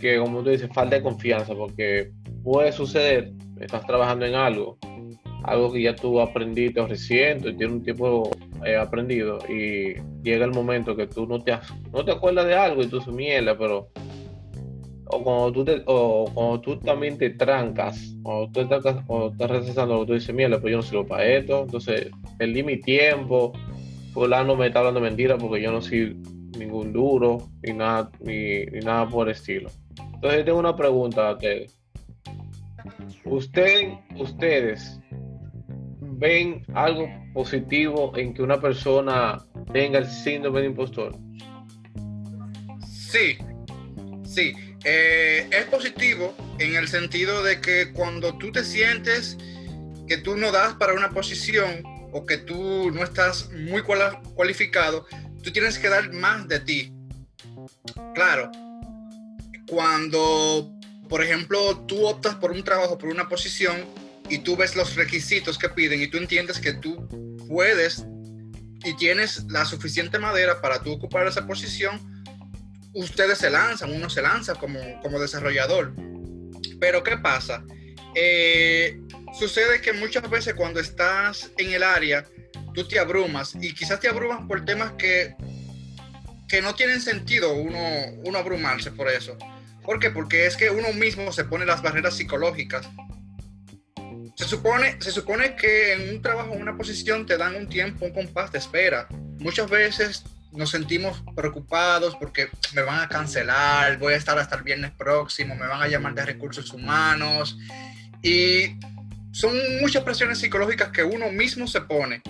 que, 0.00 0.18
como 0.18 0.42
tú 0.42 0.50
dices, 0.50 0.70
falta 0.72 0.96
de 0.96 1.02
confianza, 1.02 1.54
porque 1.54 2.10
puede 2.42 2.72
suceder, 2.72 3.32
estás 3.60 3.86
trabajando 3.86 4.26
en 4.26 4.34
algo, 4.34 4.78
algo 5.44 5.72
que 5.72 5.82
ya 5.82 5.96
tú 5.96 6.20
aprendiste 6.20 6.84
reciente, 6.86 7.50
y 7.50 7.56
tienes 7.56 7.76
un 7.76 7.82
tiempo 7.82 8.30
eh, 8.66 8.76
aprendido, 8.76 9.38
y 9.48 9.94
llega 10.22 10.44
el 10.44 10.52
momento 10.52 10.96
que 10.96 11.06
tú 11.06 11.26
no 11.26 11.42
te, 11.42 11.52
no 11.92 12.04
te 12.04 12.12
acuerdas 12.12 12.46
de 12.46 12.54
algo 12.54 12.82
y 12.82 12.88
tú 12.88 13.00
se 13.00 13.12
mierda, 13.12 13.56
pero 13.56 13.90
o 15.08 15.22
cuando 15.22 15.52
tú 15.52 15.64
te, 15.64 15.82
o 15.86 16.24
cuando 16.34 16.60
tú 16.60 16.76
también 16.80 17.16
te 17.16 17.30
trancas, 17.30 18.16
o 18.24 18.48
tú 18.50 18.60
estás, 18.60 18.82
o 19.06 19.28
estás 19.28 19.50
rechazando, 19.50 20.04
tú 20.04 20.14
dices, 20.14 20.34
mierda, 20.34 20.60
pues 20.60 20.72
yo 20.72 20.78
no 20.78 20.82
sirvo 20.82 21.06
para 21.06 21.24
esto, 21.24 21.62
entonces 21.62 22.10
perdí 22.38 22.62
mi 22.62 22.80
tiempo, 22.80 23.52
fulano 24.12 24.56
me 24.56 24.66
está 24.66 24.80
hablando 24.80 25.00
mentira 25.00 25.38
porque 25.38 25.62
yo 25.62 25.70
no 25.70 25.80
soy 25.80 26.16
ningún 26.58 26.92
duro, 26.92 27.38
ni 27.62 27.72
nada, 27.72 28.10
ni, 28.20 28.64
nada 28.84 29.08
por 29.08 29.28
el 29.28 29.34
estilo. 29.34 29.70
Entonces 30.14 30.44
tengo 30.44 30.58
una 30.58 30.74
pregunta 30.74 31.28
a 31.28 31.32
ustedes. 31.34 31.78
¿Usted, 33.24 33.92
ustedes 34.18 35.00
ven 36.18 36.64
algo 36.74 37.08
positivo 37.34 38.12
en 38.16 38.32
que 38.34 38.42
una 38.42 38.60
persona 38.60 39.44
tenga 39.72 39.98
el 39.98 40.06
síndrome 40.06 40.60
de 40.60 40.66
impostor? 40.66 41.16
Sí, 42.88 43.38
sí. 44.24 44.54
Eh, 44.84 45.48
es 45.50 45.64
positivo 45.64 46.34
en 46.58 46.76
el 46.76 46.88
sentido 46.88 47.42
de 47.42 47.60
que 47.60 47.92
cuando 47.92 48.36
tú 48.38 48.52
te 48.52 48.64
sientes 48.64 49.36
que 50.06 50.18
tú 50.18 50.36
no 50.36 50.52
das 50.52 50.74
para 50.74 50.94
una 50.94 51.10
posición 51.10 51.82
o 52.12 52.24
que 52.24 52.38
tú 52.38 52.90
no 52.92 53.02
estás 53.02 53.50
muy 53.52 53.82
cualificado, 53.82 55.06
tú 55.42 55.50
tienes 55.52 55.78
que 55.78 55.88
dar 55.88 56.12
más 56.12 56.46
de 56.48 56.60
ti. 56.60 56.92
Claro, 58.14 58.50
cuando, 59.66 60.72
por 61.08 61.22
ejemplo, 61.22 61.84
tú 61.86 62.06
optas 62.06 62.36
por 62.36 62.52
un 62.52 62.62
trabajo, 62.62 62.96
por 62.96 63.10
una 63.10 63.28
posición, 63.28 63.84
y 64.28 64.38
tú 64.38 64.56
ves 64.56 64.76
los 64.76 64.94
requisitos 64.96 65.58
que 65.58 65.68
piden 65.68 66.02
y 66.02 66.08
tú 66.08 66.18
entiendes 66.18 66.60
que 66.60 66.72
tú 66.72 67.08
puedes 67.48 68.04
y 68.84 68.94
tienes 68.96 69.44
la 69.48 69.64
suficiente 69.64 70.18
madera 70.18 70.60
para 70.60 70.82
tú 70.82 70.92
ocupar 70.92 71.26
esa 71.26 71.46
posición, 71.46 72.00
ustedes 72.94 73.38
se 73.38 73.50
lanzan, 73.50 73.92
uno 73.92 74.08
se 74.08 74.22
lanza 74.22 74.54
como, 74.54 74.78
como 75.02 75.18
desarrollador. 75.18 75.94
Pero 76.80 77.02
¿qué 77.02 77.16
pasa? 77.16 77.64
Eh, 78.14 79.00
sucede 79.38 79.80
que 79.80 79.92
muchas 79.92 80.28
veces 80.30 80.54
cuando 80.54 80.80
estás 80.80 81.50
en 81.58 81.72
el 81.72 81.82
área, 81.82 82.24
tú 82.74 82.86
te 82.86 82.98
abrumas 82.98 83.54
y 83.60 83.74
quizás 83.74 84.00
te 84.00 84.08
abrumas 84.08 84.46
por 84.46 84.64
temas 84.64 84.92
que, 84.92 85.34
que 86.48 86.62
no 86.62 86.74
tienen 86.74 87.00
sentido 87.00 87.54
uno, 87.54 87.78
uno 88.24 88.38
abrumarse 88.38 88.90
por 88.90 89.08
eso. 89.08 89.36
¿Por 89.82 90.00
qué? 90.00 90.10
Porque 90.10 90.46
es 90.46 90.56
que 90.56 90.70
uno 90.70 90.92
mismo 90.92 91.32
se 91.32 91.44
pone 91.44 91.64
las 91.64 91.82
barreras 91.82 92.16
psicológicas. 92.16 92.88
Se 94.46 94.54
supone, 94.54 94.94
se 95.00 95.10
supone 95.10 95.56
que 95.56 95.94
en 95.94 96.14
un 96.14 96.22
trabajo, 96.22 96.54
en 96.54 96.62
una 96.62 96.76
posición, 96.76 97.26
te 97.26 97.36
dan 97.36 97.56
un 97.56 97.68
tiempo, 97.68 98.04
un 98.06 98.12
compás 98.12 98.52
de 98.52 98.58
espera. 98.58 99.08
Muchas 99.40 99.68
veces 99.68 100.24
nos 100.52 100.70
sentimos 100.70 101.20
preocupados 101.34 102.14
porque 102.14 102.46
me 102.72 102.82
van 102.82 103.00
a 103.00 103.08
cancelar, 103.08 103.98
voy 103.98 104.12
a 104.12 104.16
estar 104.16 104.38
hasta 104.38 104.54
el 104.54 104.62
viernes 104.62 104.92
próximo, 104.92 105.56
me 105.56 105.66
van 105.66 105.82
a 105.82 105.88
llamar 105.88 106.14
de 106.14 106.26
recursos 106.26 106.72
humanos 106.72 107.58
y 108.22 108.78
son 109.32 109.52
muchas 109.80 110.04
presiones 110.04 110.38
psicológicas 110.38 110.90
que 110.90 111.02
uno 111.02 111.28
mismo 111.32 111.66
se 111.66 111.80
pone. 111.80 112.22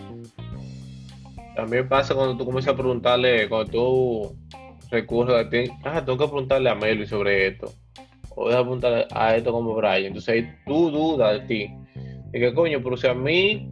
También 1.55 1.87
pasa 1.87 2.15
cuando 2.15 2.35
tú 2.35 2.47
comienzas 2.47 2.73
a 2.73 2.77
preguntarle, 2.79 3.47
cuando 3.47 3.71
tú 3.71 4.37
recurres 4.91 5.47
a 5.47 5.51
ti, 5.51 5.71
ah, 5.85 6.03
tengo 6.03 6.17
que 6.17 6.25
preguntarle 6.25 6.71
a 6.71 6.75
Melvin 6.75 7.07
sobre 7.07 7.49
esto, 7.49 7.75
o 8.31 8.49
deja 8.49 8.63
preguntarle 8.63 9.07
a 9.11 9.37
esto 9.37 9.53
como 9.53 9.75
Brian, 9.75 10.07
entonces 10.07 10.31
ahí 10.31 10.57
tú 10.65 10.91
dudas 10.91 11.41
de 11.43 11.47
ti, 11.47 11.86
y 12.37 12.41
que 12.41 12.53
coño, 12.53 12.81
pero 12.83 12.99
si 12.99 13.07
a 13.07 13.15
mí 13.15 13.67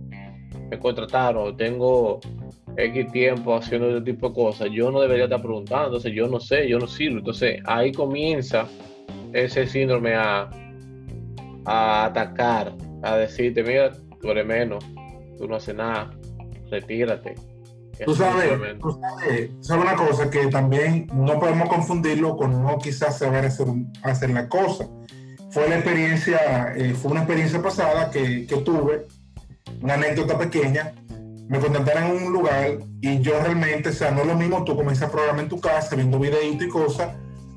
me 0.71 0.79
contrataron, 0.79 1.55
tengo 1.55 2.19
X 2.79 3.13
tiempo 3.13 3.55
haciendo 3.55 3.91
este 3.91 4.13
tipo 4.13 4.31
de 4.31 4.35
cosas, 4.35 4.69
yo 4.73 4.91
no 4.91 5.03
debería 5.03 5.25
estar 5.25 5.43
preguntando, 5.43 5.89
entonces 5.89 6.15
yo 6.15 6.29
no 6.29 6.41
sé, 6.41 6.67
yo 6.67 6.79
no 6.79 6.87
sirvo. 6.87 7.19
Entonces 7.19 7.61
ahí 7.67 7.93
comienza 7.93 8.67
ese 9.35 9.67
síndrome 9.67 10.15
a, 10.15 10.49
a 11.67 12.07
atacar, 12.07 12.75
a 13.03 13.17
decirte, 13.17 13.63
mira, 13.63 13.93
tú 14.23 14.31
eres 14.31 14.47
menos, 14.47 14.83
tú 15.37 15.47
no 15.47 15.57
haces 15.57 15.75
nada, 15.75 16.11
retírate. 16.71 17.35
Tú 18.03 18.15
sabes, 18.15 18.49
tú 18.81 18.99
sabes, 19.61 19.85
una 19.85 19.95
cosa 19.95 20.31
que 20.31 20.47
también 20.47 21.07
no 21.13 21.39
podemos 21.39 21.69
confundirlo 21.69 22.35
con 22.35 22.63
no 22.63 22.79
quizás 22.79 23.19
saber 23.19 23.45
hacer, 23.45 23.67
hacer 24.03 24.31
la 24.31 24.49
cosa. 24.49 24.89
Fue 25.55 25.69
la 25.69 25.77
experiencia, 25.77 26.75
eh, 26.75 26.95
fue 26.95 27.13
una 27.13 27.21
experiencia 27.21 27.63
pasada 27.63 28.11
que, 28.11 28.45
que 28.45 28.57
tuve, 28.57 29.07
una 29.81 29.95
anécdota 29.95 30.37
pequeña, 30.37 30.93
me 31.49 31.61
contrataron 31.61 32.17
en 32.17 32.25
un 32.25 32.33
lugar 32.33 32.79
y 33.01 33.21
yo 33.21 33.41
realmente, 33.41 33.91
o 33.91 33.93
sea, 33.93 34.11
no 34.11 34.23
es 34.23 34.27
lo 34.27 34.35
mismo 34.35 34.65
tú 34.65 34.75
comienzas 34.75 35.09
a 35.09 35.13
programar 35.13 35.45
en 35.45 35.49
tu 35.49 35.61
casa 35.61 35.95
viendo 35.95 36.19
videitos 36.19 36.67
y 36.67 36.69
cosas, 36.69 37.11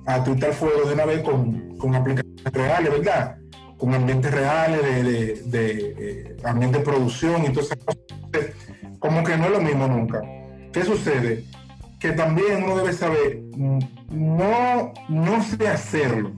a 0.06 0.18
estar 0.18 0.54
fuego 0.54 0.88
de 0.88 0.94
una 0.94 1.06
vez 1.06 1.24
con, 1.24 1.76
con 1.78 1.96
aplicaciones 1.96 2.54
reales, 2.54 2.92
¿verdad? 2.92 3.38
Con 3.80 3.96
ambientes 3.96 4.32
reales, 4.32 4.84
de, 4.84 5.04
de, 5.04 5.44
de, 5.46 5.96
eh, 5.98 6.38
ambiente 6.44 6.78
de 6.78 6.84
producción 6.84 7.46
y 7.46 7.50
todas 7.50 7.72
esas 7.72 7.80
cosas. 7.80 8.52
Como 9.00 9.24
que 9.24 9.38
no 9.38 9.46
es 9.46 9.52
lo 9.54 9.62
mismo 9.62 9.88
nunca. 9.88 10.22
¿Qué 10.72 10.84
sucede? 10.84 11.46
Que 12.00 12.12
también 12.12 12.64
uno 12.64 12.78
debe 12.78 12.94
saber, 12.94 13.42
mm, 13.56 13.80
no, 14.12 14.94
no 15.10 15.44
sé 15.44 15.68
hacerlo. 15.68 16.32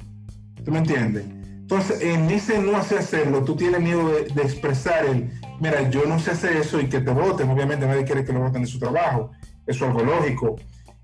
¿Tú 0.63 0.71
me 0.71 0.77
entiendes? 0.77 1.25
Entonces, 1.71 2.01
en 2.01 2.31
ese 2.31 2.57
no 2.57 2.83
sé 2.83 2.97
hacerlo, 2.97 3.43
tú 3.43 3.55
tienes 3.55 3.79
miedo 3.79 4.09
de, 4.09 4.41
expresar 4.41 5.05
el 5.05 5.29
mira, 5.59 5.87
yo 5.91 6.03
no 6.07 6.17
sé 6.17 6.31
hacer 6.31 6.57
eso 6.57 6.81
y 6.81 6.89
que 6.89 6.99
te 6.99 7.11
voten, 7.11 7.47
obviamente 7.47 7.85
nadie 7.85 8.05
quiere 8.05 8.25
que 8.25 8.33
lo 8.33 8.39
voten 8.39 8.63
de 8.63 8.67
su 8.67 8.79
trabajo, 8.79 9.29
eso 9.67 9.85
es 9.85 9.91
algo 9.91 10.03
lógico. 10.03 10.55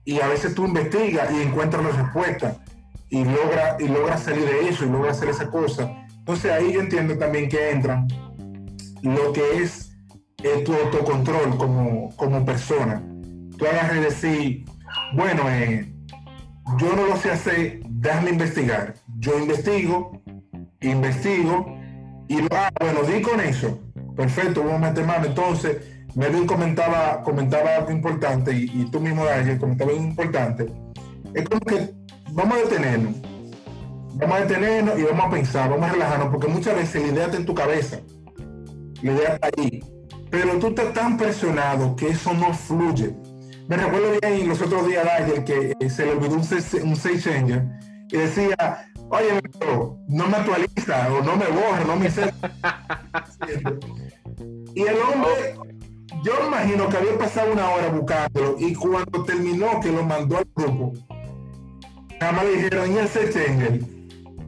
Y 0.05 0.19
a 0.21 0.27
veces 0.27 0.55
tú 0.55 0.65
investigas 0.65 1.29
y 1.31 1.43
encuentras 1.43 1.83
la 1.83 1.91
respuesta 1.91 2.57
y 3.09 3.23
logra 3.23 3.77
y 3.79 3.87
logra 3.87 4.17
salir 4.17 4.43
de 4.43 4.69
eso 4.69 4.85
y 4.85 4.89
logra 4.89 5.11
hacer 5.11 5.29
esa 5.29 5.51
cosa. 5.51 6.03
Entonces 6.17 6.51
ahí 6.51 6.73
yo 6.73 6.79
entiendo 6.79 7.15
también 7.15 7.47
que 7.47 7.69
entra 7.69 8.03
lo 9.03 9.33
que 9.33 9.61
es 9.61 9.95
eh, 10.41 10.63
tu 10.65 10.73
autocontrol 10.73 11.57
como, 11.57 12.09
como 12.15 12.43
persona. 12.43 13.03
Tú 13.55 13.67
hagas 13.67 13.95
y 13.95 13.99
decir, 13.99 14.65
bueno, 15.13 15.43
eh, 15.47 15.93
yo 16.79 16.95
no 16.95 17.05
lo 17.05 17.17
sé 17.17 17.29
hacer, 17.29 17.81
déjame 17.87 18.31
investigar. 18.31 18.95
Yo 19.19 19.37
investigo, 19.37 20.23
investigo 20.89 21.65
y 22.27 22.41
lo, 22.41 22.47
ah, 22.51 22.69
bueno, 22.79 23.03
di 23.03 23.21
con 23.21 23.39
eso 23.39 23.79
Perfecto, 24.15 24.63
vamos 24.63 24.81
a 24.83 24.89
meter 24.89 25.05
mano. 25.05 25.25
Entonces, 25.25 25.77
Melvin 26.15 26.47
comentaba, 26.47 27.21
comentaba 27.23 27.75
algo 27.75 27.91
importante 27.91 28.53
y, 28.53 28.89
tú 28.89 28.99
mismo, 28.99 29.25
Daniel, 29.25 29.59
comentaba 29.59 29.91
algo 29.91 30.03
importante. 30.03 30.67
Es 31.33 31.47
como 31.49 31.61
que 31.61 31.93
vamos 32.31 32.57
a 32.57 32.61
detenernos. 32.61 33.15
Vamos 34.15 34.37
a 34.37 34.41
detenernos 34.41 34.97
y 34.97 35.03
vamos 35.03 35.25
a 35.25 35.29
pensar, 35.29 35.69
vamos 35.69 35.89
a 35.89 35.91
relajarnos, 35.91 36.29
porque 36.29 36.47
muchas 36.47 36.75
veces 36.75 37.01
la 37.01 37.07
idea 37.09 37.25
está 37.25 37.37
en 37.37 37.45
tu 37.45 37.53
cabeza. 37.53 37.99
La 39.01 39.11
idea 39.11 39.33
está 39.33 39.49
ahí. 39.57 39.83
Pero 40.31 40.57
tú 40.59 40.67
estás 40.67 40.93
tan 40.93 41.17
presionado 41.17 41.95
que 41.97 42.09
eso 42.09 42.33
no 42.33 42.53
fluye. 42.53 43.13
Me 43.67 43.75
recuerdo 43.75 44.11
bien 44.21 44.47
los 44.47 44.61
otros 44.61 44.87
días, 44.87 45.03
Daniel, 45.03 45.43
que 45.43 45.73
eh, 45.77 45.89
se 45.89 46.05
le 46.05 46.11
olvidó 46.11 46.35
un, 46.35 46.41
un 46.41 46.93
Engine 46.93 47.79
y 48.09 48.17
decía, 48.17 48.87
oye, 49.09 49.41
no 50.07 50.27
me 50.27 50.37
actualiza 50.37 51.13
o 51.13 51.21
no 51.21 51.35
me 51.35 51.47
borra, 51.47 51.83
no 51.85 51.95
me 51.95 52.09
Y 54.75 54.81
el 54.81 54.97
hombre, 54.97 55.55
yo 56.23 56.33
imagino 56.47 56.89
que 56.89 56.97
había 56.97 57.17
pasado 57.17 57.53
una 57.53 57.69
hora 57.69 57.87
buscándolo 57.89 58.55
y 58.59 58.73
cuando 58.73 59.23
terminó 59.23 59.79
que 59.79 59.91
lo 59.91 60.03
mandó 60.03 60.37
al 60.37 60.47
grupo, 60.55 60.93
nada 62.19 62.31
más 62.31 62.45
le 62.45 62.55
dijeron, 62.55 62.91
¿y 62.93 62.97
ese 62.97 63.47
Engel? 63.47 63.95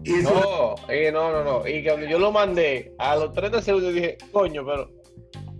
Y 0.03 0.23
no, 0.23 0.75
eh, 0.87 1.11
no, 1.11 1.31
no, 1.31 1.43
no. 1.43 1.67
Y 1.67 1.83
que 1.83 2.07
yo 2.09 2.17
lo 2.17 2.31
mandé 2.31 2.95
a 2.97 3.17
los 3.17 3.33
30 3.33 3.61
segundos 3.61 3.91
y 3.91 3.95
dije, 3.95 4.17
coño, 4.31 4.65
pero 4.65 4.89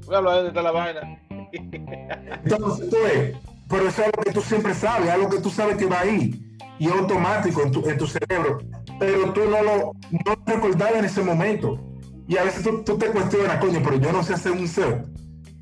voy 0.06 0.16
a 0.16 0.22
dónde 0.22 0.48
está 0.50 0.62
la 0.62 0.72
vaina. 0.72 1.22
Entonces, 1.52 2.90
tú 2.90 2.96
ves, 3.04 3.36
pero 3.70 3.88
eso 3.90 4.02
es 4.02 4.08
algo 4.08 4.24
que 4.24 4.32
tú 4.32 4.42
siempre 4.42 4.74
sabes, 4.74 5.10
algo 5.10 5.30
que 5.30 5.40
tú 5.40 5.50
sabes 5.50 5.76
que 5.76 5.86
va 5.86 6.00
ahí 6.00 6.48
y 6.80 6.90
automático 6.90 7.62
en 7.62 7.72
tu, 7.72 7.90
en 7.90 7.98
tu 7.98 8.08
cerebro. 8.08 8.60
Pero 9.00 9.34
tú 9.34 9.42
no 9.50 9.64
lo, 9.64 9.94
no 10.12 10.36
recordabas 10.46 10.96
en 10.96 11.06
ese 11.06 11.22
momento. 11.22 11.80
Y 12.28 12.38
a 12.38 12.44
veces 12.44 12.64
tú, 12.64 12.98
te 12.98 13.08
cuestionas, 13.08 13.58
coño, 13.60 13.80
pero 13.84 13.98
yo 13.98 14.12
no 14.12 14.24
sé 14.24 14.34
hacer 14.34 14.52
un 14.52 14.68
SEO, 14.68 15.04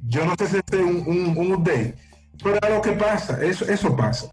yo 0.08 0.26
no 0.26 0.34
sé 0.38 0.46
hacer 0.46 0.84
un, 0.84 1.04
un, 1.06 1.38
un 1.38 1.54
update. 1.54 1.96
Pero 2.44 2.56
es 2.62 2.70
lo 2.70 2.82
que 2.82 2.92
pasa, 2.94 3.44
eso, 3.44 3.66
eso 3.66 3.96
pasa. 3.96 4.32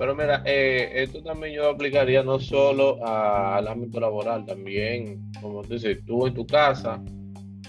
Pero 0.00 0.14
mira, 0.14 0.42
eh, 0.46 0.90
esto 0.94 1.22
también 1.22 1.54
yo 1.54 1.68
aplicaría 1.68 2.22
no 2.22 2.40
solo 2.40 3.06
al 3.06 3.68
ámbito 3.68 4.00
laboral, 4.00 4.46
también, 4.46 5.30
como 5.42 5.60
tú 5.60 5.74
dices, 5.74 5.98
tú 6.06 6.26
en 6.26 6.32
tu 6.32 6.46
casa. 6.46 7.02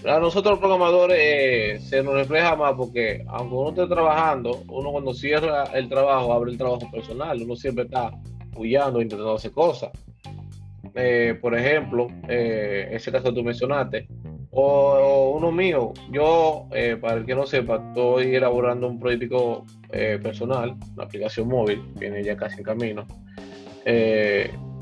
A 0.06 0.18
nosotros 0.18 0.52
los 0.52 0.58
programadores 0.58 1.18
eh, 1.20 1.78
se 1.80 2.02
nos 2.02 2.14
refleja 2.14 2.56
más 2.56 2.72
porque 2.72 3.22
aunque 3.28 3.54
uno 3.54 3.68
esté 3.68 3.86
trabajando, 3.86 4.62
uno 4.68 4.92
cuando 4.92 5.12
cierra 5.12 5.64
el 5.74 5.90
trabajo, 5.90 6.32
abre 6.32 6.52
el 6.52 6.56
trabajo 6.56 6.90
personal, 6.90 7.40
uno 7.42 7.54
siempre 7.54 7.84
está 7.84 8.10
huyendo, 8.56 9.02
intentando 9.02 9.34
hacer 9.34 9.52
cosas. 9.52 9.90
Eh, 10.94 11.38
por 11.40 11.56
ejemplo, 11.56 12.08
eh, 12.28 12.88
ese 12.92 13.10
caso 13.10 13.24
que 13.24 13.34
tú 13.34 13.44
mencionaste, 13.44 14.06
o, 14.50 15.34
uno 15.36 15.50
mío, 15.50 15.92
yo, 16.10 16.66
eh, 16.72 16.96
para 17.00 17.16
el 17.16 17.26
que 17.26 17.34
no 17.34 17.46
sepa, 17.46 17.82
estoy 17.88 18.34
elaborando 18.34 18.86
un 18.88 19.00
proyecto 19.00 19.64
personal, 20.22 20.74
una 20.94 21.04
aplicación 21.04 21.48
móvil, 21.48 21.82
viene 21.98 22.22
ya 22.24 22.34
casi 22.36 22.58
en 22.58 22.64
camino. 22.64 23.06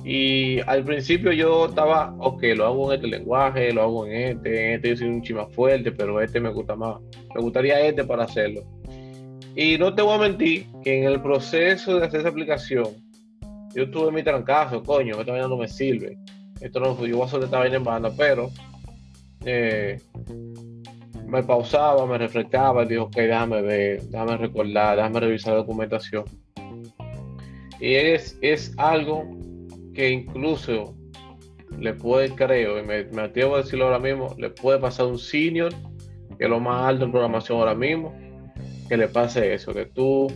y 0.05 0.61
al 0.61 0.85
principio 0.85 1.33
yo 1.33 1.67
estaba, 1.67 2.15
ok, 2.19 2.43
lo 2.57 2.67
hago 2.67 2.93
en 2.93 2.97
este 2.97 3.09
lenguaje, 3.09 3.73
lo 3.73 3.83
hago 3.83 4.07
en 4.07 4.13
este, 4.13 4.69
en 4.69 4.75
este 4.75 4.89
yo 4.91 4.97
soy 4.97 5.09
un 5.09 5.23
chima 5.23 5.47
fuerte, 5.47 5.93
pero 5.93 6.21
este 6.21 6.41
me 6.41 6.51
gusta 6.51 6.77
más. 6.77 7.01
Me 7.35 7.41
gustaría 7.41 7.81
este 7.81 8.05
para 8.05 8.25
hacerlo. 8.25 8.63
Y 9.57 9.79
no 9.79 9.95
te 9.95 10.03
voy 10.03 10.15
a 10.15 10.19
mentir 10.19 10.67
que 10.83 10.99
en 10.99 11.05
el 11.05 11.21
proceso 11.21 11.99
de 11.99 12.07
hacer 12.07 12.21
esa 12.21 12.29
aplicación, 12.29 12.87
yo 13.75 13.91
tuve 13.91 14.13
mi 14.13 14.23
trancazo, 14.23 14.83
coño, 14.83 15.19
esta 15.19 15.33
vaina 15.33 15.49
no 15.49 15.57
me 15.57 15.69
sirve. 15.69 16.19
Esto 16.61 16.81
no, 16.81 16.95
yo 17.07 17.17
voy 17.17 17.23
a 17.23 17.27
hacer 17.27 17.43
esta 17.43 17.59
vaina 17.59 17.77
en 17.77 17.85
banda, 17.85 18.13
pero 18.17 18.51
eh, 19.45 19.99
me 21.27 21.43
pausaba, 21.43 22.07
me 22.07 22.19
refrescaba 22.19 22.85
dijo, 22.85 23.05
ok, 23.05 23.17
déjame 23.17 23.63
ver, 23.63 24.03
déjame 24.03 24.37
recordar, 24.37 24.97
déjame 24.97 25.21
revisar 25.21 25.55
la 25.55 25.61
documentación. 25.61 26.25
Y 27.79 27.95
es, 27.95 28.37
es 28.43 28.75
algo 28.77 29.25
que 29.95 30.11
incluso 30.11 30.95
le 31.79 31.95
puede, 31.95 32.35
creo, 32.35 32.79
y 32.79 32.83
me, 32.83 33.05
me 33.05 33.23
atrevo 33.23 33.55
a 33.55 33.59
decirlo 33.59 33.87
ahora 33.87 33.99
mismo, 33.99 34.35
le 34.39 34.51
puede 34.51 34.79
pasar 34.79 35.07
a 35.07 35.09
un 35.09 35.19
senior, 35.19 35.73
que 36.37 36.45
es 36.45 36.51
lo 36.51 36.61
más 36.61 36.87
alto 36.87 37.05
en 37.05 37.13
programación 37.13 37.59
ahora 37.59 37.75
mismo, 37.75 38.15
que 38.89 38.97
le 38.97 39.09
pase 39.09 39.55
eso, 39.55 39.73
que 39.73 39.87
tú 39.87 40.27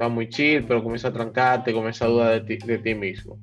estás 0.00 0.14
muy 0.14 0.30
chill, 0.30 0.64
pero 0.64 0.82
comienza 0.82 1.08
a 1.08 1.12
trancarte, 1.12 1.74
comienza 1.74 2.06
a 2.06 2.08
dudar 2.08 2.42
de 2.42 2.78
ti, 2.78 2.94
mismo. 2.94 3.38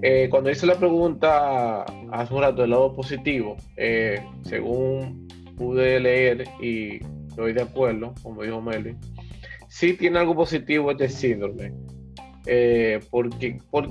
Eh, 0.00 0.28
cuando 0.30 0.50
hice 0.50 0.66
la 0.66 0.76
pregunta 0.78 1.82
hace 2.10 2.32
un 2.32 2.40
rato 2.40 2.62
del 2.62 2.70
lado 2.70 2.94
positivo, 2.94 3.58
eh, 3.76 4.18
según 4.44 5.28
pude 5.58 6.00
leer 6.00 6.44
y 6.58 7.00
estoy 7.28 7.52
de 7.52 7.60
acuerdo, 7.60 8.14
como 8.22 8.42
dijo 8.42 8.62
Meli, 8.62 8.96
sí 9.68 9.92
tiene 9.92 10.20
algo 10.20 10.34
positivo 10.34 10.90
este 10.90 11.10
síndrome. 11.10 11.74
Eh, 12.46 13.00
porque, 13.10 13.58
¿Por? 13.70 13.90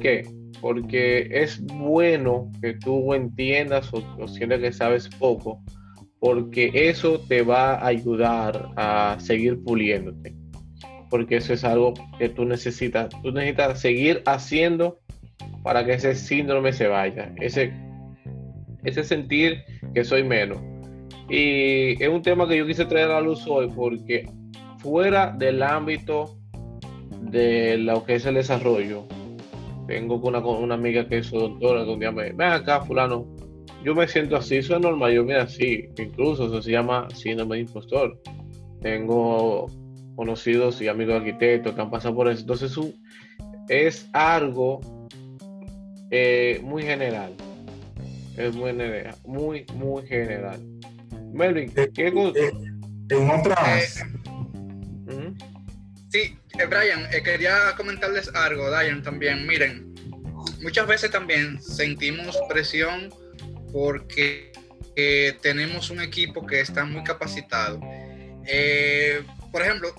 Porque 0.62 1.28
es 1.30 1.64
bueno 1.64 2.50
que 2.60 2.74
tú 2.74 3.14
entiendas 3.14 3.94
o, 3.94 4.04
o 4.20 4.28
sientas 4.28 4.62
que 4.62 4.74
sabes 4.74 5.10
poco, 5.10 5.62
porque 6.20 6.72
eso 6.74 7.20
te 7.20 7.44
va 7.44 7.76
a 7.76 7.86
ayudar 7.86 8.72
a 8.78 9.16
seguir 9.20 9.64
puliéndote. 9.64 10.43
Porque 11.14 11.38
eso 11.38 11.54
es 11.54 11.64
algo 11.64 11.94
que 12.18 12.28
tú 12.28 12.44
necesitas. 12.44 13.10
Tú 13.22 13.32
necesitas 13.32 13.80
seguir 13.80 14.24
haciendo 14.26 15.00
para 15.62 15.86
que 15.86 15.94
ese 15.94 16.16
síndrome 16.16 16.74
se 16.74 16.88
vaya. 16.88 17.32
Ese, 17.40 17.72
ese 18.84 19.04
sentir 19.04 19.64
que 19.94 20.04
soy 20.06 20.24
menos. 20.24 20.58
Y 21.30 22.04
es 22.04 22.10
un 22.10 22.24
tema 22.24 22.48
que 22.48 22.58
yo 22.58 22.66
quise 22.66 22.86
traer 22.86 23.12
a 23.12 23.14
la 23.14 23.22
luz 23.22 23.46
hoy 23.46 23.70
porque 23.76 24.28
fuera 24.80 25.30
del 25.38 25.62
ámbito 25.62 26.36
de 27.22 27.78
lo 27.78 28.04
que 28.04 28.16
es 28.16 28.26
el 28.26 28.34
desarrollo, 28.34 29.04
tengo 29.86 30.16
una, 30.16 30.40
una 30.40 30.74
amiga 30.74 31.08
que 31.08 31.20
es 31.20 31.30
doctora 31.30 31.86
que 31.86 31.92
un 31.92 32.00
día 32.00 32.12
me, 32.12 32.32
ven 32.32 32.54
acá, 32.54 32.82
fulano, 32.82 33.28
yo 33.84 33.94
me 33.94 34.08
siento 34.08 34.36
así, 34.36 34.56
eso 34.56 34.78
es 34.78 34.82
normal, 34.82 35.14
yo 35.14 35.24
me 35.24 35.36
así, 35.36 35.90
incluso 35.96 36.48
eso 36.48 36.60
se 36.60 36.72
llama 36.72 37.08
síndrome 37.14 37.58
de 37.58 37.62
impostor. 37.62 38.20
Tengo 38.82 39.68
conocidos 40.16 40.82
y 40.82 40.88
amigos 40.88 41.16
arquitectos 41.16 41.74
que 41.74 41.82
han 41.82 41.92
pasado 41.92 42.16
por 42.16 42.28
eso. 42.28 42.42
Entonces 42.42 42.78
es 43.70 44.08
algo 44.14 44.82
eh, 46.12 46.60
muy 46.64 46.84
general. 46.84 47.34
Es 48.38 48.56
muy 48.56 48.72
general, 48.72 49.16
muy, 49.26 49.66
muy 49.76 50.06
general. 50.08 50.60
Melvin, 51.34 51.72
eh, 51.76 51.90
¿qué 51.94 52.08
eh, 52.08 52.52
en 53.10 53.30
otras. 53.30 54.04
Sí, 56.10 56.38
Brian, 56.70 57.08
quería 57.24 57.74
comentarles 57.76 58.30
algo, 58.36 58.70
Diane, 58.70 59.02
también. 59.02 59.48
Miren, 59.48 59.94
muchas 60.62 60.88
veces 60.88 61.10
también 61.10 61.62
sentimos 61.62 62.40
presión 62.48 63.10
porque 63.72 64.52
eh, 64.96 65.38
tenemos 65.42 65.90
un 65.90 66.02
equipo 66.02 66.46
que 66.46 66.60
está 66.62 66.86
muy 66.86 67.04
capacitado. 67.04 67.80
Eh, 68.46 69.24
por 69.54 69.62
ejemplo, 69.62 69.94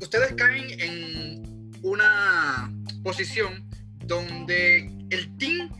ustedes 0.00 0.34
caen 0.34 0.78
en 0.78 1.72
una 1.82 2.70
posición 3.02 3.66
donde 4.04 4.90
el 5.08 5.36
team 5.38 5.70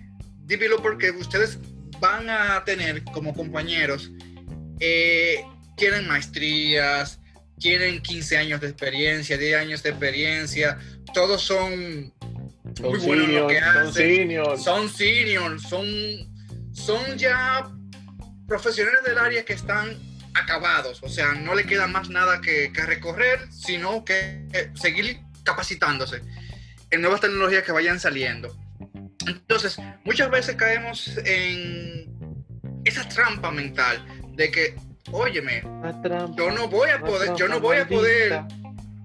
developer 0.46 0.96
que 0.96 1.10
ustedes 1.10 1.58
van 2.00 2.30
a 2.30 2.64
tener 2.64 3.04
como 3.04 3.34
compañeros 3.34 4.10
eh, 4.80 5.44
tienen 5.76 6.08
maestrías, 6.08 7.20
tienen 7.58 8.00
15 8.00 8.38
años 8.38 8.60
de 8.62 8.68
experiencia, 8.68 9.36
10 9.36 9.56
años 9.56 9.82
de 9.82 9.90
experiencia, 9.90 10.78
todos 11.12 11.42
son, 11.42 12.14
muy 12.80 12.98
buenos 13.00 13.28
en 13.28 13.34
lo 13.34 13.46
que 13.48 13.58
hacen. 13.58 13.84
Son 13.84 13.92
seniors. 13.92 14.62
Son 14.64 14.88
seniors, 14.88 15.62
son 15.62 15.86
son 16.72 17.18
ya 17.18 17.70
profesionales 18.46 19.04
del 19.04 19.18
área 19.18 19.44
que 19.44 19.52
están 19.52 20.09
acabados, 20.34 21.02
o 21.02 21.08
sea, 21.08 21.32
no 21.32 21.54
le 21.54 21.64
queda 21.64 21.86
más 21.86 22.08
nada 22.08 22.40
que, 22.40 22.70
recorrer, 22.86 23.40
sino 23.50 24.04
que 24.04 24.46
eh, 24.52 24.70
seguir 24.74 25.20
capacitándose 25.44 26.22
en 26.90 27.00
nuevas 27.00 27.20
tecnologías 27.20 27.62
que 27.62 27.72
vayan 27.72 28.00
saliendo. 28.00 28.56
Entonces, 29.26 29.76
muchas 30.04 30.30
veces 30.30 30.56
caemos 30.56 31.16
en 31.24 32.06
esa 32.84 33.08
trampa 33.08 33.50
mental 33.50 34.04
de 34.34 34.50
que, 34.50 34.76
óyeme, 35.12 35.62
yo 36.36 36.50
no 36.50 36.68
voy 36.68 36.90
a 36.90 37.00
poder, 37.00 37.34
yo 37.36 37.48
no 37.48 37.60
voy 37.60 37.78
a 37.78 37.86
poder, 37.86 38.42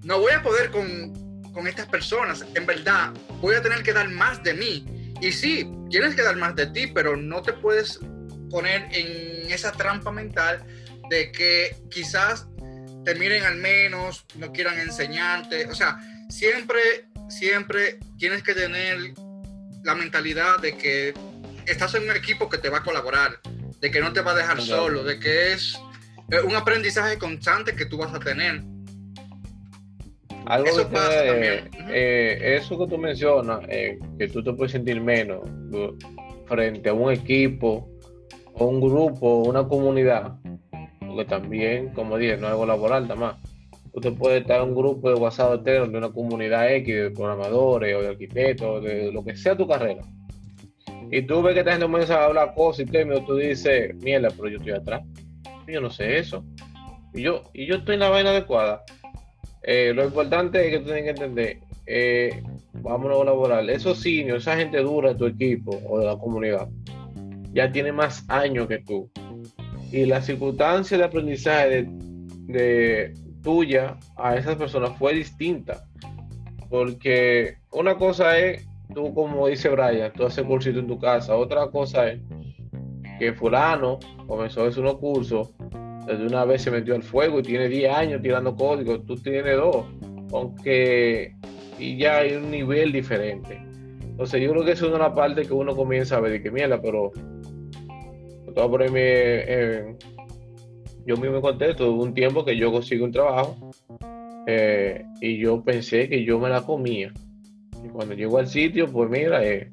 no 0.03 0.19
voy 0.19 0.31
a 0.31 0.41
poder 0.41 0.71
con, 0.71 1.41
con 1.51 1.67
estas 1.67 1.87
personas, 1.87 2.45
en 2.53 2.65
verdad, 2.65 3.11
voy 3.41 3.55
a 3.55 3.61
tener 3.61 3.83
que 3.83 3.93
dar 3.93 4.09
más 4.09 4.41
de 4.43 4.53
mí. 4.53 5.13
Y 5.21 5.31
sí, 5.31 5.69
tienes 5.89 6.15
que 6.15 6.21
dar 6.21 6.35
más 6.35 6.55
de 6.55 6.67
ti, 6.67 6.87
pero 6.87 7.15
no 7.15 7.41
te 7.41 7.53
puedes 7.53 7.99
poner 8.49 8.87
en 8.91 9.51
esa 9.51 9.71
trampa 9.71 10.11
mental 10.11 10.63
de 11.09 11.31
que 11.31 11.75
quizás 11.89 12.47
te 13.03 13.15
miren 13.15 13.43
al 13.43 13.57
menos, 13.57 14.25
no 14.35 14.51
quieran 14.51 14.79
enseñarte. 14.79 15.67
O 15.67 15.75
sea, 15.75 15.97
siempre, 16.29 16.79
siempre 17.29 17.99
tienes 18.17 18.43
que 18.43 18.53
tener 18.53 18.97
la 19.83 19.95
mentalidad 19.95 20.59
de 20.59 20.75
que 20.75 21.13
estás 21.65 21.93
en 21.95 22.09
un 22.09 22.15
equipo 22.15 22.49
que 22.49 22.57
te 22.57 22.69
va 22.69 22.79
a 22.79 22.83
colaborar, 22.83 23.39
de 23.79 23.91
que 23.91 23.99
no 23.99 24.11
te 24.11 24.21
va 24.21 24.31
a 24.31 24.35
dejar 24.35 24.61
solo, 24.61 25.03
de 25.03 25.19
que 25.19 25.53
es 25.53 25.79
un 26.43 26.55
aprendizaje 26.55 27.17
constante 27.17 27.75
que 27.75 27.85
tú 27.85 27.97
vas 27.97 28.13
a 28.13 28.19
tener. 28.19 28.61
Algo 30.47 30.67
eso 30.67 30.89
que 30.89 31.63
eh, 31.89 32.57
eso 32.57 32.77
que 32.77 32.87
tú 32.87 32.97
mencionas, 32.97 33.61
eh, 33.67 33.97
que 34.19 34.27
tú 34.27 34.43
te 34.43 34.53
puedes 34.53 34.71
sentir 34.71 35.01
menos 35.01 35.41
frente 36.47 36.89
a 36.89 36.93
un 36.93 37.11
equipo 37.11 37.89
o 38.53 38.65
un 38.65 38.79
grupo 38.79 39.43
una 39.43 39.67
comunidad, 39.67 40.35
porque 41.15 41.29
también, 41.29 41.89
como 41.93 42.17
dije, 42.17 42.35
no 42.35 42.47
es 42.47 42.51
algo 42.51 42.65
laboral 42.65 43.03
nada 43.03 43.15
más. 43.15 43.35
Usted 43.93 44.13
puede 44.13 44.39
estar 44.39 44.61
en 44.61 44.69
un 44.69 44.75
grupo 44.75 45.09
de 45.09 45.15
WhatsApp 45.15 45.59
entero 45.59 45.87
de 45.87 45.97
una 45.97 46.09
comunidad 46.09 46.73
X, 46.73 46.93
de 46.93 47.11
programadores 47.11 47.95
o 47.95 48.01
de 48.01 48.09
arquitectos, 48.09 48.83
de 48.83 49.11
lo 49.13 49.23
que 49.23 49.37
sea 49.37 49.55
tu 49.55 49.65
carrera. 49.65 50.01
Y 51.09 51.21
tú 51.21 51.41
ves 51.41 51.53
que 51.53 51.59
esta 51.61 51.71
gente 51.71 51.85
comienza 51.85 52.19
a 52.19 52.25
hablar 52.25 52.53
cosas 52.53 52.85
y 52.85 52.91
términos, 52.91 53.25
tú 53.25 53.35
dices, 53.35 53.95
mierda, 53.95 54.27
pero 54.35 54.49
yo 54.49 54.57
estoy 54.57 54.73
atrás. 54.73 55.03
Yo 55.67 55.79
no 55.79 55.89
sé 55.89 56.17
eso. 56.17 56.43
Y 57.13 57.21
yo, 57.21 57.43
y 57.53 57.65
yo 57.65 57.75
estoy 57.75 57.93
en 57.93 58.01
la 58.01 58.09
vaina 58.09 58.31
adecuada. 58.31 58.83
Eh, 59.63 59.93
lo 59.95 60.03
importante 60.03 60.65
es 60.65 60.71
que 60.73 60.79
tú 60.79 60.85
tienes 60.85 61.03
que 61.03 61.09
entender, 61.11 61.57
eh, 61.87 62.43
vámonos 62.73 63.21
a 63.21 63.25
laboral, 63.25 63.69
esos 63.69 64.01
seniors, 64.01 64.43
esa 64.43 64.57
gente 64.57 64.79
dura 64.79 65.13
de 65.13 65.15
tu 65.15 65.25
equipo 65.25 65.79
o 65.87 65.99
de 65.99 66.05
la 66.05 66.17
comunidad, 66.17 66.67
ya 67.53 67.71
tiene 67.71 67.93
más 67.93 68.25
años 68.27 68.67
que 68.67 68.79
tú. 68.79 69.09
Y 69.95 70.05
la 70.05 70.21
circunstancia 70.21 70.97
de 70.97 71.05
aprendizaje 71.05 71.87
de, 72.47 73.13
tuya 73.41 73.95
a 74.17 74.35
esas 74.35 74.57
personas 74.57 74.91
fue 74.99 75.13
distinta. 75.13 75.85
Porque 76.69 77.59
una 77.71 77.95
cosa 77.95 78.37
es 78.37 78.67
tú, 78.93 79.13
como 79.13 79.47
dice 79.47 79.69
Brian, 79.69 80.11
tú 80.11 80.25
haces 80.25 80.43
cursito 80.43 80.79
en 80.79 80.87
tu 80.87 80.99
casa. 80.99 81.37
Otra 81.37 81.67
cosa 81.67 82.09
es 82.09 82.19
que 83.19 83.31
fulano 83.31 83.97
comenzó 84.27 84.65
a 84.65 84.67
hacer 84.67 84.83
unos 84.83 84.97
cursos, 84.97 85.51
desde 86.05 86.27
una 86.27 86.43
vez 86.43 86.63
se 86.63 86.71
metió 86.71 86.93
al 86.93 87.03
fuego 87.03 87.39
y 87.39 87.43
tiene 87.43 87.69
10 87.69 87.95
años 87.95 88.21
tirando 88.21 88.53
código, 88.53 88.99
tú 88.99 89.15
tienes 89.15 89.55
dos, 89.55 89.85
aunque 90.33 91.33
y 91.79 91.95
ya 91.95 92.17
hay 92.17 92.35
un 92.35 92.51
nivel 92.51 92.91
diferente. 92.91 93.61
Entonces 94.01 94.41
yo 94.41 94.51
creo 94.51 94.65
que 94.65 94.73
es 94.73 94.81
una 94.81 95.15
parte 95.15 95.43
que 95.43 95.53
uno 95.53 95.73
comienza 95.73 96.17
a 96.17 96.19
ver 96.19 96.33
de 96.33 96.43
que 96.43 96.51
mierda, 96.51 96.81
pero 96.81 97.13
todo 98.55 98.71
por 98.71 98.85
eh, 98.87 99.95
yo 101.05 101.17
mismo 101.17 101.41
contesto, 101.41 101.91
hubo 101.91 102.03
un 102.03 102.13
tiempo 102.13 102.45
que 102.45 102.57
yo 102.57 102.71
consigo 102.71 103.05
un 103.05 103.11
trabajo 103.11 103.71
eh, 104.47 105.03
y 105.21 105.37
yo 105.37 105.61
pensé 105.61 106.07
que 106.07 106.23
yo 106.23 106.39
me 106.39 106.49
la 106.49 106.61
comía. 106.61 107.11
Y 107.83 107.89
cuando 107.89 108.15
llego 108.15 108.39
al 108.39 108.47
sitio, 108.47 108.87
pues 108.87 109.09
mira, 109.09 109.45
eh, 109.45 109.69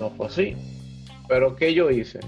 no 0.00 0.10
fue 0.10 0.26
así. 0.26 0.56
Pero 1.28 1.54
¿qué 1.54 1.72
yo 1.72 1.90
hice? 1.90 2.18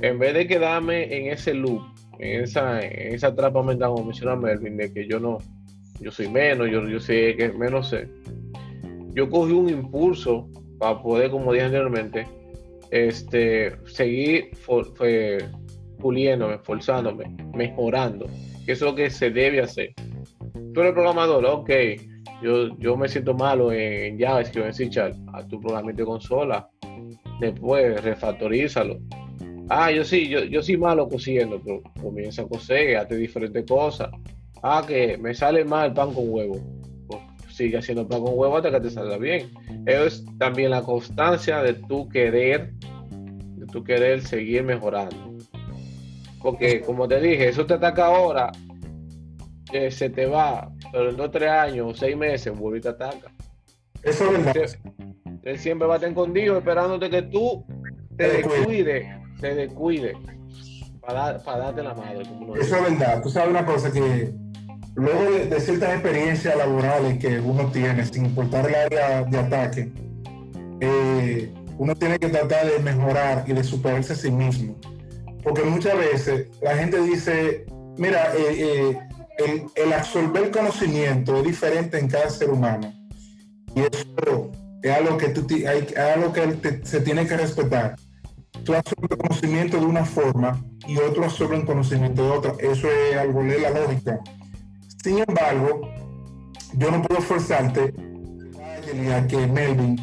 En 0.00 0.18
vez 0.18 0.34
de 0.34 0.46
quedarme 0.46 1.14
en 1.16 1.32
ese 1.32 1.52
loop, 1.52 1.82
en 2.18 2.44
esa, 2.44 2.80
en 2.80 3.14
esa 3.14 3.34
trampa 3.34 3.62
mental, 3.62 3.90
como 3.90 4.06
menciona 4.06 4.36
Melvin, 4.36 4.78
de 4.78 4.92
que 4.92 5.06
yo 5.06 5.20
no, 5.20 5.38
yo 6.00 6.10
soy 6.10 6.28
menos, 6.28 6.70
yo, 6.70 6.88
yo 6.88 6.98
sé 6.98 7.36
que 7.36 7.50
menos 7.50 7.90
sé. 7.90 8.08
Yo 9.14 9.28
cogí 9.28 9.52
un 9.52 9.68
impulso 9.68 10.48
para 10.78 11.02
poder, 11.02 11.30
como 11.30 11.52
dije 11.52 11.66
anteriormente, 11.66 12.26
este, 12.90 13.76
seguir 13.86 14.50
puliéndome, 15.98 16.54
esforzándome, 16.54 17.36
mejorando, 17.54 18.26
eso 18.66 18.72
es 18.72 18.80
lo 18.80 18.94
que 18.94 19.10
se 19.10 19.30
debe 19.30 19.60
hacer 19.60 19.94
tú 20.76 20.82
eres 20.82 20.92
programador, 20.92 21.46
ok, 21.46 21.70
yo, 22.42 22.76
yo 22.76 22.98
me 22.98 23.08
siento 23.08 23.32
malo 23.32 23.72
en 23.72 24.18
JavaScript, 24.18 24.66
en 24.66 24.74
C 24.74 24.88
Sharp, 24.90 25.16
a 25.32 25.42
tu 25.48 25.58
programamiento 25.58 26.02
de 26.02 26.06
consola, 26.06 26.68
después 27.40 27.98
refactorízalo. 28.04 28.98
Ah, 29.70 29.90
yo 29.90 30.04
sí, 30.04 30.28
yo, 30.28 30.44
yo 30.44 30.62
soy 30.62 30.76
malo 30.76 31.08
cosiendo, 31.08 31.58
pero 31.64 31.80
comienza 31.98 32.42
a 32.42 32.46
coser, 32.46 32.98
hazte 32.98 33.16
diferentes 33.16 33.64
cosas. 33.66 34.10
Ah, 34.62 34.84
que 34.86 35.16
me 35.16 35.32
sale 35.32 35.64
mal 35.64 35.88
el 35.88 35.94
pan 35.94 36.12
con 36.12 36.24
huevo. 36.28 36.60
Pues 37.08 37.22
sigue 37.48 37.78
haciendo 37.78 38.06
pan 38.06 38.20
con 38.20 38.38
huevo 38.38 38.58
hasta 38.58 38.70
que 38.70 38.80
te 38.80 38.90
salga 38.90 39.16
bien. 39.16 39.50
Eso 39.86 40.04
es 40.04 40.24
también 40.38 40.72
la 40.72 40.82
constancia 40.82 41.62
de 41.62 41.72
tu 41.72 42.06
querer, 42.10 42.74
de 43.66 43.72
tu 43.72 43.84
querer 43.84 44.22
seguir 44.22 44.62
mejorando. 44.62 45.36
Porque 46.40 46.80
como 46.80 47.08
te 47.08 47.20
dije, 47.20 47.48
eso 47.48 47.66
te 47.66 47.74
ataca 47.74 48.06
ahora, 48.06 48.52
se 49.90 50.10
te 50.10 50.26
va, 50.26 50.70
pero 50.92 51.10
en 51.10 51.16
dos, 51.16 51.30
tres 51.30 51.50
años 51.50 51.86
o 51.90 51.94
seis 51.94 52.16
meses 52.16 52.56
vuelve 52.56 52.78
y 52.78 52.82
te 52.82 52.88
ataca. 52.88 53.32
Eso 54.02 54.30
es 54.30 54.44
verdad. 54.44 54.70
Él 55.42 55.58
siempre 55.58 55.86
va 55.86 55.94
a 55.94 55.96
estar 55.96 56.10
escondido 56.10 56.58
esperándote 56.58 57.10
que 57.10 57.22
tú 57.22 57.64
te 58.16 58.28
descuides, 58.28 59.06
te 59.40 59.54
descuide 59.54 60.16
para, 61.00 61.38
darte 61.38 61.82
la 61.82 61.94
madre. 61.94 62.22
Eso 62.60 62.76
es 62.76 62.82
verdad. 62.82 63.22
Tú 63.22 63.30
sabes 63.30 63.50
una 63.50 63.64
cosa 63.64 63.92
que 63.92 64.32
luego 64.94 65.22
de, 65.22 65.60
ciertas 65.60 65.94
experiencias 65.94 66.56
laborales 66.56 67.18
que 67.18 67.38
uno 67.38 67.66
tiene, 67.70 68.04
sin 68.06 68.26
importar 68.26 68.66
el 68.68 68.74
área 68.74 69.22
de 69.24 69.38
ataque, 69.38 69.92
eh, 70.80 71.52
uno 71.78 71.94
tiene 71.94 72.18
que 72.18 72.28
tratar 72.28 72.66
de 72.66 72.78
mejorar 72.78 73.44
y 73.46 73.52
de 73.52 73.64
superarse 73.64 74.12
a 74.14 74.16
sí 74.16 74.30
mismo. 74.30 74.76
Porque 75.42 75.62
muchas 75.62 75.96
veces 75.96 76.48
la 76.60 76.76
gente 76.76 77.00
dice, 77.00 77.66
mira, 77.96 78.32
eh, 78.34 78.56
eh, 78.58 78.98
el, 79.38 79.66
el, 79.76 79.92
absorber 79.92 80.50
conocimiento 80.50 81.36
es 81.36 81.44
diferente 81.44 81.98
en 81.98 82.08
cada 82.08 82.28
ser 82.30 82.50
humano. 82.50 82.92
Y 83.74 83.80
eso 83.80 84.50
es 84.82 84.92
algo 84.92 85.18
que, 85.18 85.28
tú, 85.28 85.46
hay, 85.68 85.86
algo 86.14 86.32
que 86.32 86.80
se 86.84 87.00
tiene 87.00 87.26
que 87.26 87.36
respetar. 87.36 87.96
Tú 88.64 88.74
absorbes 88.74 89.18
conocimiento 89.18 89.78
de 89.78 89.86
una 89.86 90.04
forma 90.04 90.64
y 90.86 90.96
otro 90.98 91.24
absorbe 91.24 91.64
conocimiento 91.64 92.24
de 92.24 92.30
otra. 92.30 92.54
Eso 92.58 92.88
es 92.90 93.16
algo 93.16 93.42
de 93.42 93.60
la 93.60 93.70
lógica. 93.70 94.20
Sin 95.02 95.18
embargo, 95.18 95.82
yo 96.74 96.90
no 96.90 97.02
puedo 97.02 97.20
forzarte 97.20 97.94
a 99.14 99.26
que 99.26 99.46
Melvin 99.46 99.96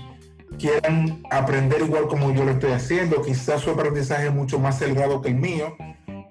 quieran 0.57 1.23
aprender 1.29 1.81
igual 1.81 2.07
como 2.07 2.33
yo 2.33 2.45
lo 2.45 2.51
estoy 2.51 2.71
haciendo. 2.71 3.21
Quizás 3.21 3.61
su 3.61 3.71
aprendizaje 3.71 4.27
es 4.27 4.33
mucho 4.33 4.59
más 4.59 4.79
delgado 4.79 5.21
que 5.21 5.29
el 5.29 5.35
mío 5.35 5.75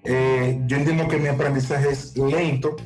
eh, 0.04 0.60
yo 0.66 0.76
entiendo 0.76 1.06
que 1.06 1.18
mi 1.18 1.28
aprendizaje 1.28 1.90
es 1.90 2.16
lento. 2.16 2.76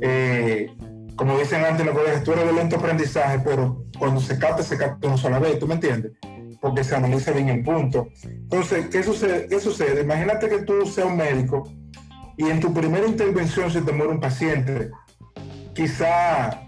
Eh, 0.00 0.70
como 1.16 1.38
dicen 1.38 1.64
antes 1.64 1.84
los 1.84 2.24
tú 2.24 2.32
eres 2.32 2.46
de 2.46 2.52
lento 2.52 2.76
aprendizaje, 2.76 3.40
pero 3.44 3.84
cuando 3.98 4.20
se 4.20 4.38
capta, 4.38 4.62
se 4.62 4.76
capta 4.76 5.08
una 5.08 5.16
sola 5.16 5.38
vez, 5.38 5.58
¿tú 5.58 5.66
me 5.66 5.74
entiendes? 5.74 6.12
Porque 6.60 6.84
se 6.84 6.94
analiza 6.94 7.32
bien 7.32 7.48
el 7.48 7.62
punto. 7.62 8.08
Entonces, 8.24 8.86
¿qué 8.88 9.02
sucede? 9.02 9.46
¿qué 9.48 9.60
sucede? 9.60 10.02
Imagínate 10.02 10.48
que 10.48 10.62
tú 10.62 10.86
seas 10.86 11.08
un 11.08 11.16
médico 11.16 11.68
y 12.36 12.48
en 12.48 12.60
tu 12.60 12.72
primera 12.72 13.06
intervención 13.06 13.70
se 13.70 13.82
te 13.82 13.92
muere 13.92 14.12
un 14.12 14.20
paciente. 14.20 14.90
Quizá 15.74 16.62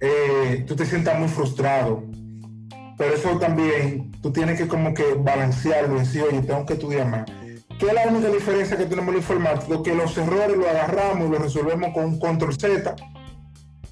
eh, 0.00 0.64
tú 0.66 0.74
te 0.76 0.84
sientas 0.84 1.18
muy 1.18 1.28
frustrado, 1.28 2.02
pero 2.98 3.14
eso 3.14 3.38
también 3.38 4.12
tú 4.20 4.32
tienes 4.32 4.60
que 4.60 4.68
como 4.68 4.92
que 4.92 5.14
balancearlo 5.14 5.96
y 5.96 6.00
decir, 6.00 6.22
oye, 6.22 6.42
tengo 6.42 6.66
que 6.66 6.74
estudiar 6.74 7.08
más 7.08 7.24
¿Qué 7.78 7.86
es 7.86 7.94
la 7.94 8.08
única 8.08 8.28
diferencia 8.28 8.76
que 8.76 8.84
tenemos 8.86 9.08
en 9.08 9.14
la 9.14 9.20
informática? 9.20 9.82
Que 9.84 9.94
los 9.94 10.18
errores 10.18 10.56
los 10.56 10.66
agarramos 10.66 11.28
y 11.28 11.30
los 11.30 11.42
resolvemos 11.42 11.94
con 11.94 12.06
un 12.06 12.18
control 12.18 12.52
Z. 12.54 12.96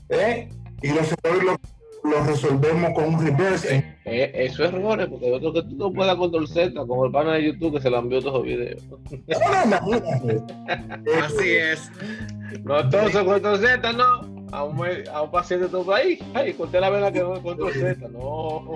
¿eh? 0.09 0.49
Y 0.83 0.89
los 0.89 1.15
errores 1.23 1.57
los, 2.03 2.27
resolvemos 2.27 2.91
con 2.95 3.15
un 3.15 3.25
reverse. 3.25 3.77
Eh, 3.77 3.97
eh, 4.05 4.33
eso 4.35 4.65
es 4.65 4.73
errores, 4.73 5.07
porque 5.09 5.33
otro 5.33 5.53
que 5.53 5.63
tú 5.63 5.77
no 5.77 5.93
puedas 5.93 6.17
control 6.17 6.49
Z, 6.49 6.85
como 6.85 7.07
el 7.07 7.13
pana 7.13 7.35
de 7.35 7.45
YouTube 7.45 7.75
que 7.75 7.81
se 7.81 7.91
lo 7.91 7.99
envió 7.99 8.19
todos 8.21 8.35
los 8.35 8.43
videos. 8.43 8.83
Así 11.25 11.51
es. 11.51 11.89
No, 12.65 12.81
entonces 12.81 13.23
control 13.23 13.61
Z, 13.61 13.93
no. 13.93 14.36
A 14.53 14.65
un, 14.65 14.81
a 15.13 15.23
un, 15.23 15.31
paciente 15.31 15.67
de 15.67 15.71
tu 15.71 15.85
país. 15.85 16.21
Ay, 16.35 16.55
conté 16.55 16.81
la 16.81 16.91
verdad 16.91 17.13
que 17.13 17.21
no 17.21 17.43
control 17.43 17.73
Z, 17.73 18.09
no. 18.09 18.75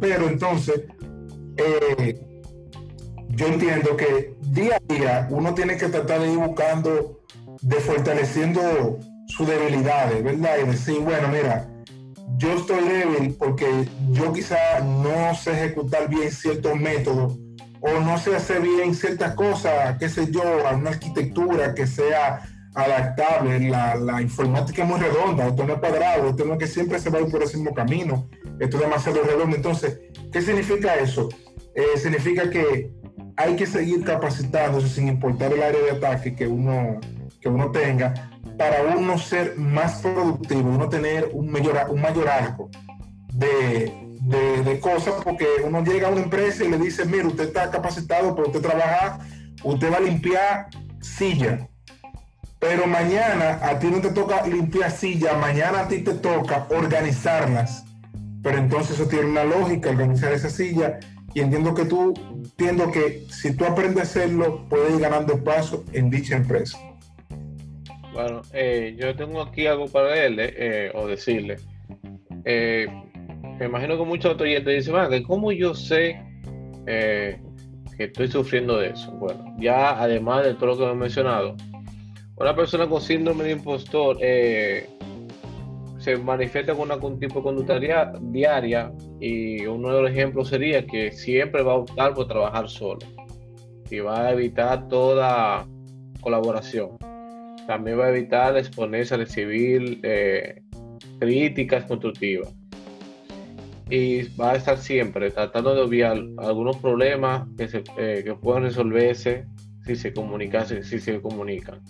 Pero 0.00 0.28
entonces, 0.28 0.82
eh, 1.56 2.20
yo 3.28 3.46
entiendo 3.46 3.96
que 3.96 4.34
día 4.40 4.76
a 4.76 4.92
día 4.92 5.26
uno 5.30 5.54
tiene 5.54 5.76
que 5.76 5.88
tratar 5.88 6.20
de 6.20 6.32
ir 6.32 6.38
buscando, 6.38 7.20
de 7.62 7.76
fortaleciendo 7.76 8.98
sus 9.28 9.46
debilidades, 9.46 10.22
¿verdad? 10.22 10.56
Y 10.62 10.66
decir, 10.66 11.00
bueno, 11.00 11.28
mira, 11.28 11.68
yo 12.36 12.52
estoy 12.52 12.82
débil 12.84 13.34
porque 13.38 13.88
yo 14.10 14.32
quizá 14.32 14.80
no 14.80 15.34
sé 15.34 15.52
ejecutar 15.52 16.08
bien 16.08 16.30
ciertos 16.30 16.76
métodos 16.76 17.38
o 17.80 18.00
no 18.00 18.18
sé 18.18 18.36
hacer 18.36 18.60
bien 18.60 18.94
ciertas 18.94 19.34
cosas, 19.34 19.96
qué 19.98 20.08
sé 20.08 20.30
yo, 20.30 20.42
a 20.66 20.72
una 20.76 20.90
arquitectura 20.90 21.74
que 21.74 21.86
sea 21.86 22.40
adaptable. 22.74 23.68
La, 23.68 23.96
la 23.96 24.22
informática 24.22 24.82
es 24.82 24.88
muy 24.88 25.00
redonda, 25.00 25.48
esto 25.48 25.64
no 25.64 25.74
es 25.74 25.78
cuadrado, 25.78 26.28
esto 26.28 26.44
no 26.44 26.54
es 26.54 26.58
que 26.58 26.66
siempre 26.66 26.98
se 26.98 27.10
va 27.10 27.18
por 27.20 27.42
el 27.42 27.48
mismo 27.48 27.74
camino, 27.74 28.28
esto 28.58 28.76
es 28.76 28.82
demasiado 28.82 29.22
redondo. 29.22 29.56
Entonces, 29.56 30.00
¿qué 30.32 30.40
significa 30.40 30.94
eso? 30.96 31.28
Eh, 31.74 31.98
significa 31.98 32.50
que 32.50 32.90
hay 33.36 33.56
que 33.56 33.66
seguir 33.66 34.04
capacitándose 34.04 34.88
sin 34.88 35.08
importar 35.08 35.52
el 35.52 35.62
área 35.62 35.80
de 35.80 35.90
ataque 35.92 36.34
que 36.34 36.46
uno, 36.46 37.00
que 37.40 37.48
uno 37.48 37.70
tenga 37.70 38.30
para 38.58 38.96
uno 38.96 39.18
ser 39.18 39.56
más 39.56 40.00
productivo, 40.00 40.70
uno 40.70 40.88
tener 40.88 41.30
un 41.32 41.50
mayor, 41.50 41.86
un 41.90 42.00
mayor 42.00 42.28
arco 42.28 42.70
de, 43.32 43.92
de, 44.20 44.80
cosas, 44.80 45.14
porque 45.24 45.46
uno 45.64 45.82
llega 45.82 46.08
a 46.08 46.10
una 46.10 46.22
empresa 46.22 46.64
y 46.64 46.68
le 46.68 46.78
dice, 46.78 47.04
mire, 47.04 47.26
usted 47.26 47.44
está 47.44 47.70
capacitado 47.70 48.34
para 48.34 48.48
usted 48.48 48.60
trabajar, 48.60 49.18
usted 49.64 49.92
va 49.92 49.96
a 49.96 50.00
limpiar 50.00 50.68
silla, 51.00 51.68
pero 52.62 52.86
mañana 52.86 53.58
a 53.60 53.76
ti 53.80 53.88
no 53.88 54.00
te 54.00 54.10
toca 54.10 54.46
limpiar 54.46 54.88
silla, 54.88 55.34
mañana 55.34 55.80
a 55.80 55.88
ti 55.88 55.98
te 55.98 56.14
toca 56.14 56.68
organizarlas. 56.70 57.84
Pero 58.40 58.56
entonces 58.56 59.00
eso 59.00 59.08
tiene 59.08 59.26
una 59.26 59.42
lógica, 59.42 59.90
organizar 59.90 60.32
esa 60.32 60.48
silla 60.48 61.00
y 61.34 61.40
entiendo 61.40 61.74
que 61.74 61.86
tú, 61.86 62.14
entiendo 62.44 62.92
que 62.92 63.24
si 63.30 63.56
tú 63.56 63.64
aprendes 63.64 63.98
a 63.98 64.02
hacerlo, 64.02 64.64
puedes 64.68 64.94
ir 64.94 65.00
ganando 65.00 65.42
paso 65.42 65.84
en 65.92 66.08
dicha 66.08 66.36
empresa. 66.36 66.78
Bueno, 68.12 68.42
eh, 68.52 68.94
yo 68.96 69.16
tengo 69.16 69.42
aquí 69.42 69.66
algo 69.66 69.88
para 69.88 70.10
leerle 70.14 70.54
eh, 70.56 70.92
o 70.94 71.08
decirle. 71.08 71.56
Eh, 72.44 72.86
me 73.58 73.66
imagino 73.66 73.98
que 73.98 74.04
muchos 74.04 74.40
oyentes 74.40 74.86
dicen, 74.86 75.24
¿cómo 75.24 75.50
yo 75.50 75.74
sé 75.74 76.16
que 76.86 77.40
estoy 78.04 78.28
sufriendo 78.28 78.78
de 78.78 78.90
eso? 78.90 79.10
Bueno, 79.10 79.52
ya 79.58 80.00
además 80.00 80.44
de 80.44 80.54
todo 80.54 80.66
lo 80.66 80.78
que 80.78 80.84
he 80.84 80.94
mencionado, 80.94 81.56
una 82.36 82.54
persona 82.54 82.88
con 82.88 83.00
síndrome 83.00 83.44
de 83.44 83.52
impostor 83.52 84.18
se 86.02 86.16
manifiesta 86.16 86.74
con 86.74 86.90
algún 86.90 87.20
tipo 87.20 87.36
de 87.36 87.42
conducta 87.42 87.78
diaria 87.78 88.92
y 89.20 89.64
uno 89.66 89.94
de 89.94 90.02
los 90.02 90.10
ejemplos 90.10 90.48
sería 90.48 90.84
que 90.84 91.12
siempre 91.12 91.62
va 91.62 91.72
a 91.72 91.76
optar 91.76 92.14
por 92.14 92.26
trabajar 92.26 92.68
solo 92.68 92.98
y 93.88 94.00
va 94.00 94.26
a 94.26 94.32
evitar 94.32 94.88
toda 94.88 95.64
colaboración. 96.20 96.96
También 97.66 98.00
va 98.00 98.06
a 98.06 98.10
evitar 98.10 98.56
exponerse 98.56 99.14
a 99.14 99.18
recibir 99.18 100.00
eh, 100.02 100.62
críticas 101.20 101.84
constructivas. 101.84 102.52
y 103.90 104.22
va 104.36 104.52
a 104.52 104.56
estar 104.56 104.78
siempre 104.78 105.30
tratando 105.30 105.74
de 105.74 105.82
obviar 105.82 106.16
algunos 106.38 106.78
problemas 106.78 107.46
que, 107.56 107.68
se, 107.68 107.84
eh, 107.98 108.22
que 108.24 108.34
pueden 108.34 108.64
resolverse 108.64 109.44
si 109.84 109.94
se 109.94 110.12
comunican, 110.12 110.66
si, 110.66 110.98
se 110.98 111.20
comunican. 111.20 111.80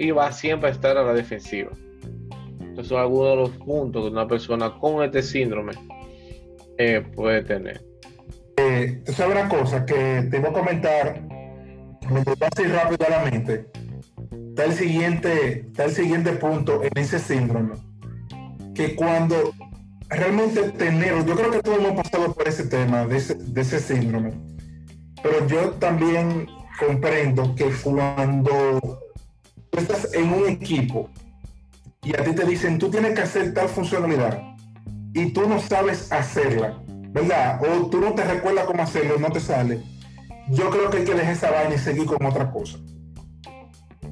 Y 0.00 0.12
va 0.12 0.32
siempre 0.32 0.70
a 0.70 0.72
estar 0.72 0.96
a 0.96 1.02
la 1.02 1.12
defensiva. 1.12 1.72
Estos 2.70 2.88
son 2.88 3.00
algunos 3.00 3.28
de 3.28 3.36
los 3.36 3.50
puntos 3.50 4.04
que 4.04 4.10
una 4.10 4.26
persona 4.26 4.78
con 4.78 5.04
este 5.04 5.22
síndrome 5.22 5.72
eh, 6.78 7.04
puede 7.14 7.42
tener. 7.42 7.84
Eh, 8.56 9.02
es 9.04 9.18
una 9.18 9.46
cosa 9.46 9.84
que 9.84 10.26
te 10.30 10.38
voy 10.38 10.48
a 10.48 10.52
comentar, 10.54 11.20
me 12.10 12.20
así 12.20 12.64
rápido 12.64 13.06
a 13.06 13.10
la 13.10 13.30
mente. 13.30 13.66
Está 14.48 14.64
el 14.64 14.72
siguiente, 14.72 15.66
está 15.66 15.84
el 15.84 15.90
siguiente 15.90 16.32
punto 16.32 16.82
en 16.82 16.90
ese 16.96 17.18
síndrome. 17.18 17.74
Que 18.74 18.96
cuando 18.96 19.52
realmente 20.08 20.62
tener, 20.70 21.26
yo 21.26 21.36
creo 21.36 21.50
que 21.50 21.60
todos 21.60 21.78
hemos 21.78 22.02
pasado 22.02 22.32
por 22.32 22.48
ese 22.48 22.64
tema, 22.64 23.06
de 23.06 23.18
ese, 23.18 23.34
de 23.34 23.60
ese 23.60 23.78
síndrome. 23.78 24.32
Pero 25.22 25.46
yo 25.46 25.72
también 25.72 26.46
comprendo 26.78 27.54
que 27.54 27.70
cuando 27.84 29.09
tú 29.70 29.78
estás 29.78 30.12
en 30.14 30.32
un 30.32 30.48
equipo 30.48 31.08
y 32.02 32.16
a 32.16 32.24
ti 32.24 32.34
te 32.34 32.44
dicen, 32.44 32.78
tú 32.78 32.90
tienes 32.90 33.14
que 33.14 33.22
hacer 33.22 33.54
tal 33.54 33.68
funcionalidad 33.68 34.42
y 35.12 35.32
tú 35.32 35.48
no 35.48 35.60
sabes 35.60 36.10
hacerla, 36.12 36.82
¿verdad? 37.10 37.60
O 37.62 37.86
tú 37.86 38.00
no 38.00 38.14
te 38.14 38.24
recuerdas 38.24 38.64
cómo 38.64 38.82
hacerlo, 38.82 39.18
no 39.18 39.30
te 39.30 39.40
sale. 39.40 39.82
Yo 40.48 40.70
creo 40.70 40.90
que 40.90 40.98
hay 40.98 41.04
que 41.04 41.14
dejar 41.14 41.32
esa 41.32 41.50
vaina 41.50 41.74
y 41.74 41.78
seguir 41.78 42.06
con 42.06 42.24
otra 42.24 42.50
cosa. 42.50 42.78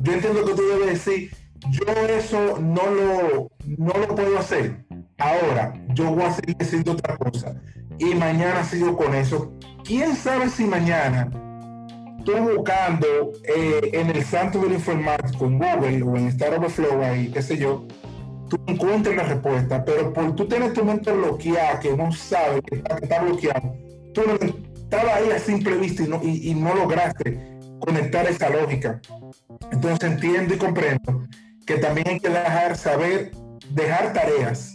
Yo 0.00 0.12
entiendo 0.12 0.44
que 0.44 0.54
tú 0.54 0.62
debes 0.68 1.04
decir, 1.04 1.30
yo 1.70 1.84
eso 2.08 2.58
no 2.60 2.82
lo, 2.86 3.50
no 3.64 3.92
lo 3.98 4.14
puedo 4.14 4.38
hacer. 4.38 4.84
Ahora, 5.18 5.72
yo 5.94 6.12
voy 6.12 6.24
a 6.24 6.32
seguir 6.32 6.56
haciendo 6.60 6.92
otra 6.92 7.16
cosa. 7.16 7.60
Y 7.98 8.14
mañana 8.14 8.62
sigo 8.64 8.96
con 8.96 9.14
eso. 9.14 9.52
¿Quién 9.82 10.14
sabe 10.14 10.48
si 10.48 10.64
mañana 10.64 11.28
estoy 12.18 12.40
buscando 12.40 13.06
eh, 13.44 13.90
en 13.92 14.10
el 14.10 14.24
santo 14.24 14.58
del 14.60 14.72
informático, 14.72 15.46
en 15.46 15.58
Google 15.58 16.02
o 16.02 16.16
en 16.16 16.28
Star 16.28 16.54
Overflow, 16.54 17.02
ahí, 17.02 17.30
qué 17.30 17.42
sé 17.42 17.56
yo, 17.56 17.86
tú 18.48 18.58
encuentres 18.66 19.16
la 19.16 19.24
respuesta, 19.24 19.84
pero 19.84 20.12
por 20.12 20.34
tú 20.34 20.46
tienes 20.48 20.72
tu 20.72 20.84
mente 20.84 21.12
bloqueada, 21.12 21.78
que 21.80 21.96
no 21.96 22.12
sabes 22.12 22.60
que 22.62 22.76
está, 22.76 23.22
bloqueado, 23.22 23.74
tú 24.12 24.22
no 24.26 24.34
estabas 24.34 25.16
ahí 25.16 25.30
a 25.30 25.38
simple 25.38 25.76
vista 25.76 26.02
y 26.02 26.08
no, 26.08 26.20
y, 26.22 26.54
no 26.54 26.74
lograste 26.74 27.58
conectar 27.80 28.26
esa 28.26 28.50
lógica. 28.50 29.00
Entonces 29.70 30.10
entiendo 30.10 30.54
y 30.54 30.58
comprendo 30.58 31.22
que 31.66 31.76
también 31.76 32.08
hay 32.08 32.20
que 32.20 32.28
dejar 32.28 32.76
saber, 32.76 33.30
dejar 33.70 34.12
tareas 34.12 34.74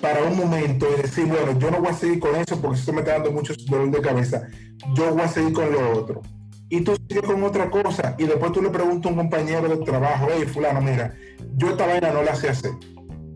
para 0.00 0.24
un 0.24 0.36
momento 0.36 0.86
y 0.92 1.00
decir, 1.00 1.26
bueno, 1.26 1.56
yo 1.58 1.70
no 1.70 1.78
voy 1.78 1.90
a 1.90 1.94
seguir 1.94 2.18
con 2.18 2.34
eso 2.34 2.60
porque 2.60 2.80
eso 2.80 2.92
me 2.92 3.00
está 3.00 3.12
dando 3.12 3.30
mucho 3.30 3.54
dolor 3.68 3.90
de 3.92 4.00
cabeza, 4.00 4.42
yo 4.94 5.14
voy 5.14 5.22
a 5.22 5.28
seguir 5.28 5.52
con 5.52 5.70
lo 5.70 5.92
otro 5.92 6.22
y 6.72 6.80
tú 6.80 6.96
sigues 7.06 7.24
con 7.24 7.42
otra 7.42 7.68
cosa 7.68 8.14
y 8.18 8.24
después 8.24 8.50
tú 8.50 8.62
le 8.62 8.70
preguntas 8.70 9.04
a 9.04 9.10
un 9.10 9.16
compañero 9.16 9.68
de 9.68 9.76
trabajo, 9.84 10.28
hey, 10.30 10.46
fulano, 10.46 10.80
mira, 10.80 11.14
yo 11.56 11.68
esta 11.68 11.86
vaina 11.86 12.10
no 12.10 12.22
la 12.22 12.34
sé 12.34 12.48
hacer, 12.48 12.70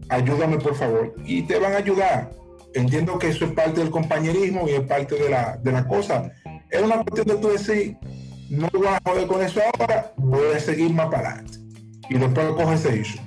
ayúdame 0.08 0.56
por 0.56 0.74
favor. 0.74 1.14
Y 1.26 1.42
te 1.42 1.58
van 1.58 1.74
a 1.74 1.76
ayudar. 1.76 2.30
Entiendo 2.72 3.18
que 3.18 3.28
eso 3.28 3.44
es 3.44 3.52
parte 3.52 3.80
del 3.80 3.90
compañerismo 3.90 4.66
y 4.66 4.72
es 4.72 4.80
parte 4.80 5.16
de 5.16 5.28
la, 5.28 5.58
de 5.58 5.70
la 5.70 5.86
cosa. 5.86 6.32
Es 6.70 6.80
una 6.80 7.04
cuestión 7.04 7.26
de 7.26 7.36
tú 7.42 7.48
decir, 7.48 7.98
no 8.48 8.68
voy 8.72 8.86
a 8.86 8.98
joder 9.04 9.26
con 9.26 9.42
eso 9.42 9.60
ahora, 9.78 10.14
voy 10.16 10.54
a 10.56 10.58
seguir 10.58 10.94
más 10.94 11.08
para 11.10 11.32
adelante. 11.32 11.58
Y 12.08 12.14
después 12.14 12.46
coge 12.52 12.74
ese 12.74 12.96
issue. 13.00 13.20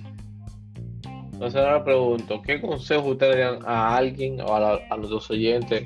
Entonces 1.34 1.62
ahora 1.62 1.84
pregunto, 1.84 2.42
¿qué 2.42 2.60
consejo 2.60 3.10
ustedes 3.10 3.38
dan 3.38 3.60
a 3.64 3.96
alguien 3.96 4.42
o 4.42 4.56
a, 4.56 4.80
a 4.90 4.98
los 4.98 5.12
dos 5.12 5.30
oyentes 5.30 5.84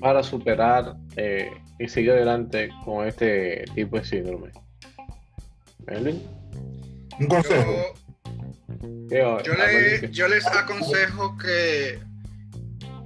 para 0.00 0.22
superar 0.22 0.94
eh, 1.16 1.50
y 1.78 1.88
seguir 1.88 2.12
adelante 2.12 2.70
con 2.84 3.06
este 3.06 3.64
tipo 3.74 3.98
de 3.98 4.04
síndrome. 4.04 4.50
Un 7.18 7.26
consejo. 7.26 7.94
Yo, 10.10 10.28
les 10.28 10.46
aconsejo 10.46 11.38
que, 11.38 11.98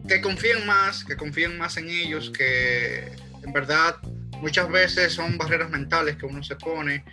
que 0.09 0.21
confíen 0.21 0.67
más, 0.67 1.05
que 1.05 1.17
confíen 1.17 1.57
más 1.59 1.77
en 1.77 1.89
ellos, 1.89 2.31
que 2.31 3.13
en 3.43 3.53
verdad 3.53 3.97
muchas 4.41 4.69
veces 4.69 5.13
son 5.13 5.39
barreras 5.39 5.71
mentales 5.71 6.17
que 6.17 6.27
uno 6.27 6.43
se 6.43 6.57
pone. 6.57 7.05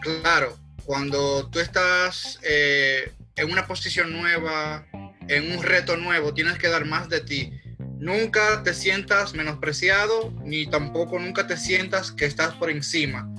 Claro, 0.00 0.56
cuando 0.84 1.48
tú 1.48 1.60
estás 1.60 2.38
eh, 2.42 3.12
en 3.36 3.50
una 3.50 3.66
posición 3.66 4.12
nueva, 4.12 4.86
en 5.28 5.52
un 5.52 5.62
reto 5.62 5.96
nuevo, 5.96 6.34
tienes 6.34 6.58
que 6.58 6.68
dar 6.68 6.84
más 6.84 7.08
de 7.08 7.20
ti 7.20 7.52
Nunca 8.00 8.62
te 8.62 8.72
sientas 8.72 9.34
menospreciado, 9.34 10.32
ni 10.42 10.66
tampoco 10.66 11.18
nunca 11.18 11.46
te 11.46 11.58
sientas 11.58 12.10
que 12.10 12.24
estás 12.24 12.54
por 12.54 12.70
encima. 12.70 13.30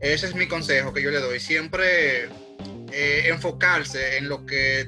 Ese 0.00 0.26
es 0.26 0.34
mi 0.34 0.48
consejo 0.48 0.94
que 0.94 1.02
yo 1.02 1.10
le 1.10 1.20
doy. 1.20 1.38
Siempre 1.38 2.30
eh, 2.92 3.24
enfocarse 3.26 4.16
en 4.16 4.30
lo 4.30 4.46
que 4.46 4.86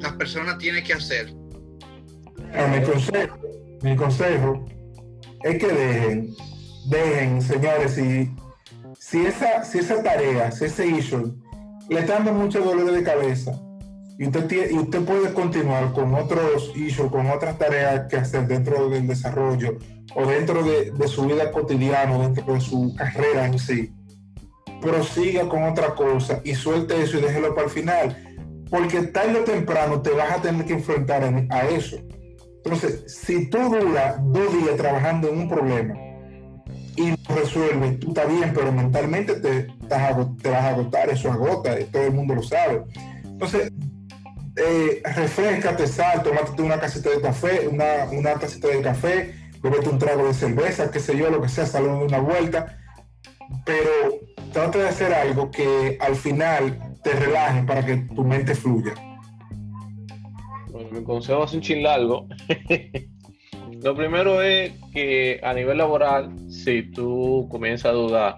las 0.00 0.14
personas 0.14 0.56
tienen 0.56 0.82
que 0.82 0.94
hacer. 0.94 1.30
mi, 1.34 2.82
consejo, 2.90 3.38
mi 3.82 3.94
consejo 3.96 4.66
es 5.42 5.58
que 5.58 5.66
dejen, 5.66 6.34
dejen, 6.86 7.42
señores, 7.42 7.96
si, 7.96 8.34
si, 8.98 9.26
esa, 9.26 9.62
si 9.62 9.80
esa 9.80 10.02
tarea, 10.02 10.50
si 10.52 10.64
ese 10.64 10.86
issue 10.86 11.36
le 11.90 12.00
está 12.00 12.14
dando 12.14 12.32
mucho 12.32 12.60
dolor 12.60 12.92
de 12.92 13.02
cabeza, 13.02 13.52
y 14.18 14.26
usted, 14.26 14.70
y 14.70 14.78
usted 14.78 15.04
puede 15.04 15.32
continuar 15.34 15.92
con 15.92 16.14
otros 16.14 16.72
issues, 16.74 17.10
con 17.10 17.26
otras 17.30 17.58
tareas 17.58 18.06
que 18.08 18.16
hacer 18.16 18.46
dentro 18.46 18.88
del 18.88 19.06
desarrollo 19.06 19.76
o 20.14 20.26
dentro 20.26 20.62
de, 20.62 21.08
su 21.08 21.26
vida 21.26 21.50
cotidiana, 21.50 22.18
dentro 22.18 22.54
de 22.54 22.60
su 22.60 22.94
carrera 22.96 23.46
en 23.46 23.58
sí. 23.58 23.92
Prosiga 24.80 25.48
con 25.48 25.64
otra 25.64 25.94
cosa 25.94 26.40
y 26.44 26.54
suelte 26.54 27.02
eso 27.02 27.18
y 27.18 27.22
déjelo 27.22 27.54
para 27.54 27.66
el 27.66 27.72
final. 27.72 28.16
Porque 28.70 29.02
tarde 29.02 29.40
o 29.40 29.44
temprano 29.44 30.00
te 30.00 30.10
vas 30.10 30.32
a 30.32 30.42
tener 30.42 30.64
que 30.64 30.72
enfrentar 30.72 31.22
a 31.50 31.68
eso. 31.68 31.98
Entonces, 32.64 33.04
si 33.06 33.48
tú 33.48 33.58
duras 33.58 34.16
dos 34.22 34.52
días 34.52 34.76
trabajando 34.76 35.28
en 35.28 35.38
un 35.40 35.48
problema 35.48 35.94
y 36.96 37.10
lo 37.10 37.34
resuelves, 37.36 38.00
tú 38.00 38.08
estás 38.08 38.28
bien, 38.28 38.52
pero 38.54 38.72
mentalmente 38.72 39.34
te, 39.34 39.64
te 39.64 40.50
vas 40.50 40.62
a 40.62 40.68
agotar, 40.70 41.10
eso 41.10 41.30
agota, 41.30 41.76
todo 41.92 42.02
el 42.02 42.12
mundo 42.12 42.34
lo 42.34 42.42
sabe. 42.42 42.82
Entonces, 43.36 43.70
eh, 44.56 45.02
refrescate, 45.04 45.86
sal, 45.86 46.22
tomate 46.22 46.62
una 46.62 46.80
casita 46.80 47.10
de 47.10 47.20
café, 47.20 47.68
una, 47.68 48.04
una 48.10 48.34
tacita 48.34 48.68
de 48.68 48.80
café, 48.80 49.34
bebete 49.62 49.88
un 49.88 49.98
trago 49.98 50.26
de 50.26 50.34
cerveza, 50.34 50.90
qué 50.90 51.00
sé 51.00 51.16
yo, 51.16 51.30
lo 51.30 51.42
que 51.42 51.48
sea, 51.48 51.64
de 51.64 51.88
una 51.88 52.18
vuelta, 52.18 52.78
pero 53.64 53.90
trata 54.52 54.78
de 54.78 54.88
hacer 54.88 55.12
algo 55.12 55.50
que 55.50 55.98
al 56.00 56.16
final 56.16 56.96
te 57.02 57.12
relaje 57.12 57.62
para 57.64 57.84
que 57.84 57.96
tu 57.96 58.24
mente 58.24 58.54
fluya. 58.54 58.94
Bueno, 60.70 60.90
mi 60.90 61.04
consejo 61.04 61.44
es 61.44 61.52
un 61.52 61.60
chin 61.60 61.82
largo. 61.82 62.26
Lo 63.82 63.94
primero 63.94 64.42
es 64.42 64.72
que 64.92 65.38
a 65.42 65.52
nivel 65.52 65.78
laboral, 65.78 66.32
si 66.50 66.82
tú 66.82 67.46
comienzas 67.50 67.92
a 67.92 67.94
dudar 67.94 68.36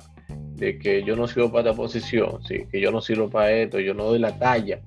de 0.56 0.78
que 0.78 1.04
yo 1.04 1.14
no 1.14 1.28
sirvo 1.28 1.50
para 1.50 1.70
esta 1.70 1.76
posición, 1.80 2.42
sí, 2.44 2.64
que 2.70 2.80
yo 2.80 2.90
no 2.90 3.00
sirvo 3.00 3.30
para 3.30 3.52
esto, 3.52 3.78
yo 3.78 3.94
no 3.94 4.04
doy 4.04 4.18
la 4.18 4.36
talla, 4.38 4.80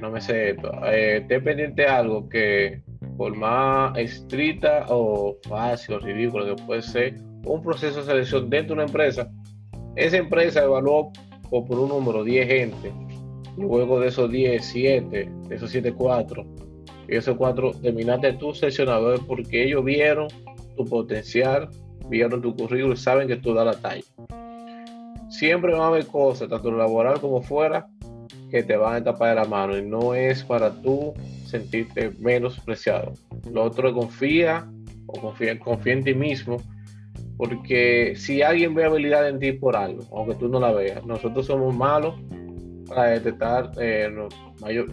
no 0.00 0.10
me 0.10 0.20
sé 0.20 0.50
esto, 0.50 0.70
eh, 0.86 1.24
de 1.28 1.86
algo 1.86 2.28
que 2.28 2.82
por 3.16 3.36
más 3.36 3.98
estricta 3.98 4.86
o 4.88 5.36
fácil 5.48 5.96
o 5.96 5.98
ridículo 5.98 6.54
que 6.54 6.62
puede 6.62 6.82
ser 6.82 7.16
un 7.44 7.62
proceso 7.62 8.00
de 8.00 8.06
selección 8.06 8.48
dentro 8.48 8.74
de 8.74 8.82
una 8.82 8.88
empresa, 8.88 9.30
esa 9.96 10.16
empresa 10.16 10.62
evaluó 10.62 11.12
por, 11.50 11.78
un 11.78 11.88
número 11.88 12.22
10 12.22 12.46
gente, 12.46 12.92
luego 13.56 13.98
de 14.00 14.08
esos 14.08 14.30
10, 14.30 14.64
7, 14.64 15.30
de 15.48 15.54
esos 15.54 15.70
7, 15.70 15.92
4, 15.92 16.46
y 17.08 17.16
esos 17.16 17.36
4 17.36 17.72
terminaste 17.82 18.34
tu 18.34 18.54
seleccionador 18.54 19.26
porque 19.26 19.64
ellos 19.64 19.84
vieron 19.84 20.28
tu 20.76 20.84
potencial, 20.84 21.68
vieron 22.08 22.40
tu 22.40 22.54
currículum 22.54 22.92
y 22.92 22.96
saben 22.96 23.26
que 23.26 23.36
tú 23.36 23.54
das 23.54 23.66
la 23.66 23.80
talla. 23.80 24.04
Siempre 25.28 25.74
va 25.74 25.86
a 25.86 25.88
haber 25.88 26.06
cosas, 26.06 26.48
tanto 26.48 26.70
laboral 26.70 27.20
como 27.20 27.42
fuera, 27.42 27.88
que 28.50 28.62
te 28.62 28.76
van 28.76 28.94
a 28.96 29.04
tapar 29.04 29.30
de 29.30 29.34
la 29.36 29.44
mano 29.44 29.76
y 29.76 29.82
no 29.82 30.14
es 30.14 30.42
para 30.44 30.70
tú 30.82 31.14
sentirte 31.46 32.10
menospreciado. 32.18 33.12
Lo 33.52 33.64
otro 33.64 33.92
confía 33.94 34.68
o 35.06 35.20
confía, 35.20 35.58
en 35.84 36.04
ti 36.04 36.14
mismo, 36.14 36.58
porque 37.36 38.14
si 38.16 38.42
alguien 38.42 38.74
ve 38.74 38.84
habilidad 38.84 39.28
en 39.28 39.38
ti 39.38 39.52
por 39.52 39.76
algo, 39.76 40.04
aunque 40.12 40.34
tú 40.34 40.48
no 40.48 40.60
la 40.60 40.72
veas, 40.72 41.04
nosotros 41.06 41.46
somos 41.46 41.74
malos 41.74 42.14
para 42.88 43.10
detectar, 43.10 43.70
eh, 43.80 44.10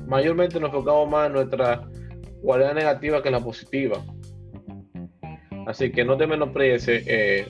mayormente 0.07 0.59
nos 0.59 0.69
enfocamos 0.69 1.09
más 1.09 1.27
en 1.27 1.33
nuestra 1.33 1.87
cualidad 2.41 2.73
negativa 2.73 3.21
que 3.21 3.29
en 3.29 3.33
la 3.33 3.39
positiva. 3.39 4.03
Así 5.65 5.91
que 5.91 6.05
no 6.05 6.15
te 6.15 6.27
menosprecies, 6.27 7.03
eh, 7.07 7.47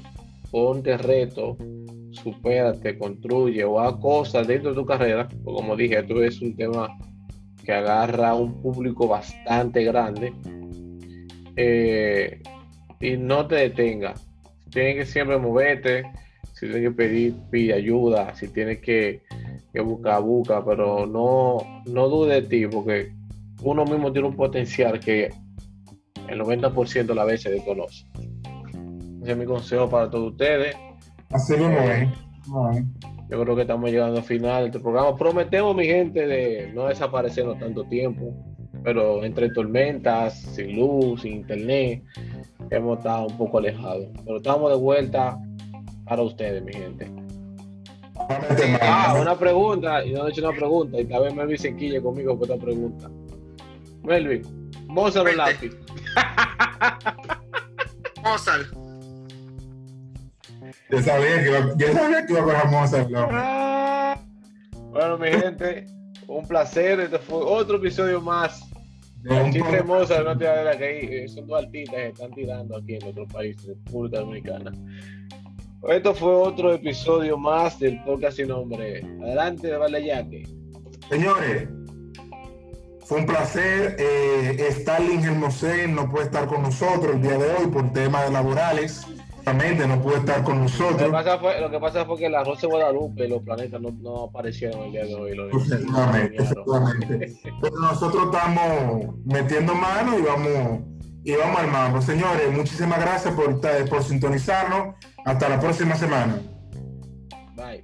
ponte 0.49 0.97
reto, 0.97 1.57
supérate, 2.25 2.97
construye 2.97 3.63
o 3.63 3.79
haz 3.79 3.97
cosas 3.97 4.47
dentro 4.47 4.71
de 4.71 4.75
tu 4.75 4.85
carrera, 4.85 5.27
pues 5.29 5.55
como 5.55 5.75
dije, 5.75 5.99
esto 5.99 6.23
es 6.23 6.41
un 6.41 6.55
tema 6.55 6.89
que 7.63 7.71
agarra 7.71 8.33
un 8.33 8.63
público 8.63 9.07
bastante 9.07 9.83
grande 9.83 10.33
eh, 11.55 12.41
y 12.99 13.17
no 13.17 13.45
te 13.45 13.55
detenga. 13.55 14.15
Tienes 14.71 14.95
que 14.95 15.05
siempre 15.05 15.37
moverte, 15.37 16.03
si 16.53 16.65
tienes 16.65 16.81
que 16.81 16.91
pedir, 16.91 17.35
pide 17.51 17.75
ayuda, 17.75 18.33
si 18.33 18.47
tienes 18.47 18.79
que, 18.79 19.21
buscar, 19.83 20.23
busca, 20.23 20.65
pero 20.65 21.05
no, 21.05 21.57
no 21.85 22.09
dude 22.09 22.41
de 22.41 22.47
ti, 22.47 22.65
porque 22.65 23.13
uno 23.61 23.85
mismo 23.85 24.11
tiene 24.11 24.29
un 24.29 24.35
potencial 24.35 24.99
que 24.99 25.29
el 26.27 26.41
90% 26.41 27.05
de 27.05 27.15
la 27.15 27.23
vez 27.23 27.43
se 27.43 27.51
desconoce. 27.51 28.07
Ese 29.21 29.31
es 29.31 29.37
mi 29.37 29.45
consejo 29.45 29.87
para 29.87 30.09
todos 30.09 30.31
ustedes. 30.31 30.75
Así 31.31 31.53
eh, 31.57 32.11
Yo 33.29 33.41
creo 33.41 33.55
que 33.55 33.61
estamos 33.61 33.89
llegando 33.89 34.17
al 34.17 34.23
final 34.23 34.63
de 34.63 34.67
este 34.67 34.79
programa. 34.79 35.15
Prometemos, 35.15 35.75
mi 35.75 35.85
gente, 35.85 36.27
de 36.27 36.71
no 36.73 36.87
desaparecernos 36.87 37.59
tanto 37.59 37.83
tiempo, 37.85 38.33
pero 38.83 39.23
entre 39.23 39.49
tormentas, 39.49 40.39
sin 40.39 40.75
luz, 40.75 41.21
sin 41.21 41.33
internet, 41.33 42.03
hemos 42.69 42.99
estado 42.99 43.27
un 43.27 43.37
poco 43.37 43.57
alejados. 43.57 44.07
Pero 44.23 44.37
estamos 44.37 44.71
de 44.71 44.77
vuelta 44.77 45.37
para 46.05 46.21
ustedes, 46.21 46.63
mi 46.63 46.73
gente. 46.73 47.11
Ah, 48.81 49.17
una 49.19 49.37
pregunta, 49.37 50.05
y 50.05 50.13
no 50.13 50.27
he 50.27 50.31
hecho 50.31 50.47
una 50.47 50.57
pregunta, 50.57 50.99
y 50.99 51.05
tal 51.05 51.23
vez 51.23 51.35
Melvin 51.35 51.57
se 51.57 51.75
quille 51.75 52.01
conmigo 52.01 52.37
por 52.37 52.49
esta 52.49 52.63
pregunta. 52.63 53.09
Melvin, 54.03 54.41
Mozart 54.87 55.27
o 55.27 55.35
lápiz. 55.35 55.75
Mozart. 58.23 58.84
Yo 60.89 61.01
sabía 61.01 61.41
que 61.41 61.49
iba, 61.49 61.77
yo 61.77 61.93
sabía 61.93 62.25
que 62.25 62.33
iba 62.33 62.41
a 62.41 62.45
coger 62.45 62.67
Mozart. 62.69 63.09
¿no? 63.09 63.27
Bueno, 64.91 65.17
mi 65.17 65.29
gente, 65.29 65.85
un 66.27 66.47
placer. 66.47 66.99
Este 66.99 67.19
fue 67.19 67.37
otro 67.37 67.77
episodio 67.77 68.21
más. 68.21 68.61
El 69.25 69.51
chiste 69.51 69.81
Mozart, 69.83 70.25
no 70.25 70.37
te 70.37 70.45
da 70.45 70.77
que 70.77 71.27
son 71.27 71.47
dos 71.47 71.63
artistas 71.63 71.95
que 71.95 72.07
están 72.09 72.31
tirando 72.31 72.77
aquí 72.77 72.95
en 72.95 73.07
otro 73.07 73.27
país, 73.27 73.57
República 73.65 74.19
Dominicana. 74.19 74.71
Esto 75.89 76.15
fue 76.15 76.31
otro 76.31 76.73
episodio 76.73 77.37
más 77.37 77.79
del 77.79 78.03
podcast 78.03 78.37
sin 78.37 78.47
nombre. 78.47 79.01
Adelante, 79.21 79.75
Vale 79.77 80.03
Yaque. 80.03 80.47
Señores, 81.09 81.69
fue 83.05 83.19
un 83.19 83.25
placer. 83.27 83.95
Eh, 83.99 84.57
Stalin 84.69 85.23
Hermosén 85.23 85.93
no 85.93 86.09
puede 86.09 86.25
estar 86.25 86.47
con 86.47 86.63
nosotros 86.63 87.15
el 87.15 87.21
día 87.21 87.37
de 87.37 87.51
hoy 87.51 87.67
por 87.67 87.93
temas 87.93 88.31
laborales. 88.31 89.05
Obviamente 89.45 89.87
no 89.87 90.01
puede 90.01 90.17
estar 90.17 90.43
con 90.43 90.59
nosotros. 90.59 91.01
Lo 91.01 91.07
que 91.07 91.11
pasa 91.11 91.37
fue, 91.37 91.61
lo 91.61 91.69
que, 91.69 91.79
pasa 91.79 92.05
fue 92.05 92.17
que 92.17 92.29
la 92.29 92.43
Rosa 92.43 92.61
de 92.61 92.67
Guadalupe 92.67 93.25
y 93.25 93.27
los 93.27 93.43
planetas 93.43 93.79
no, 93.79 93.91
no 93.91 94.23
aparecieron 94.23 94.85
el 94.85 94.91
día 94.91 95.05
de 95.05 95.15
hoy. 95.15 95.37
efectivamente. 95.53 97.37
Pero 97.61 97.79
nosotros 97.79 98.25
estamos 98.25 99.15
metiendo 99.25 99.75
mano 99.75 100.17
y 100.17 100.21
vamos, 100.23 100.79
y 101.23 101.35
vamos 101.35 101.59
al 101.59 101.71
mambo. 101.71 102.01
Señores, 102.01 102.51
muchísimas 102.51 102.99
gracias 102.99 103.33
por, 103.35 103.59
por 103.89 104.03
sintonizarnos. 104.03 104.95
Hasta 105.25 105.49
la 105.49 105.59
próxima 105.59 105.95
semana. 105.95 106.39
Bye. 107.55 107.83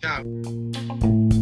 Chao. 0.00 1.39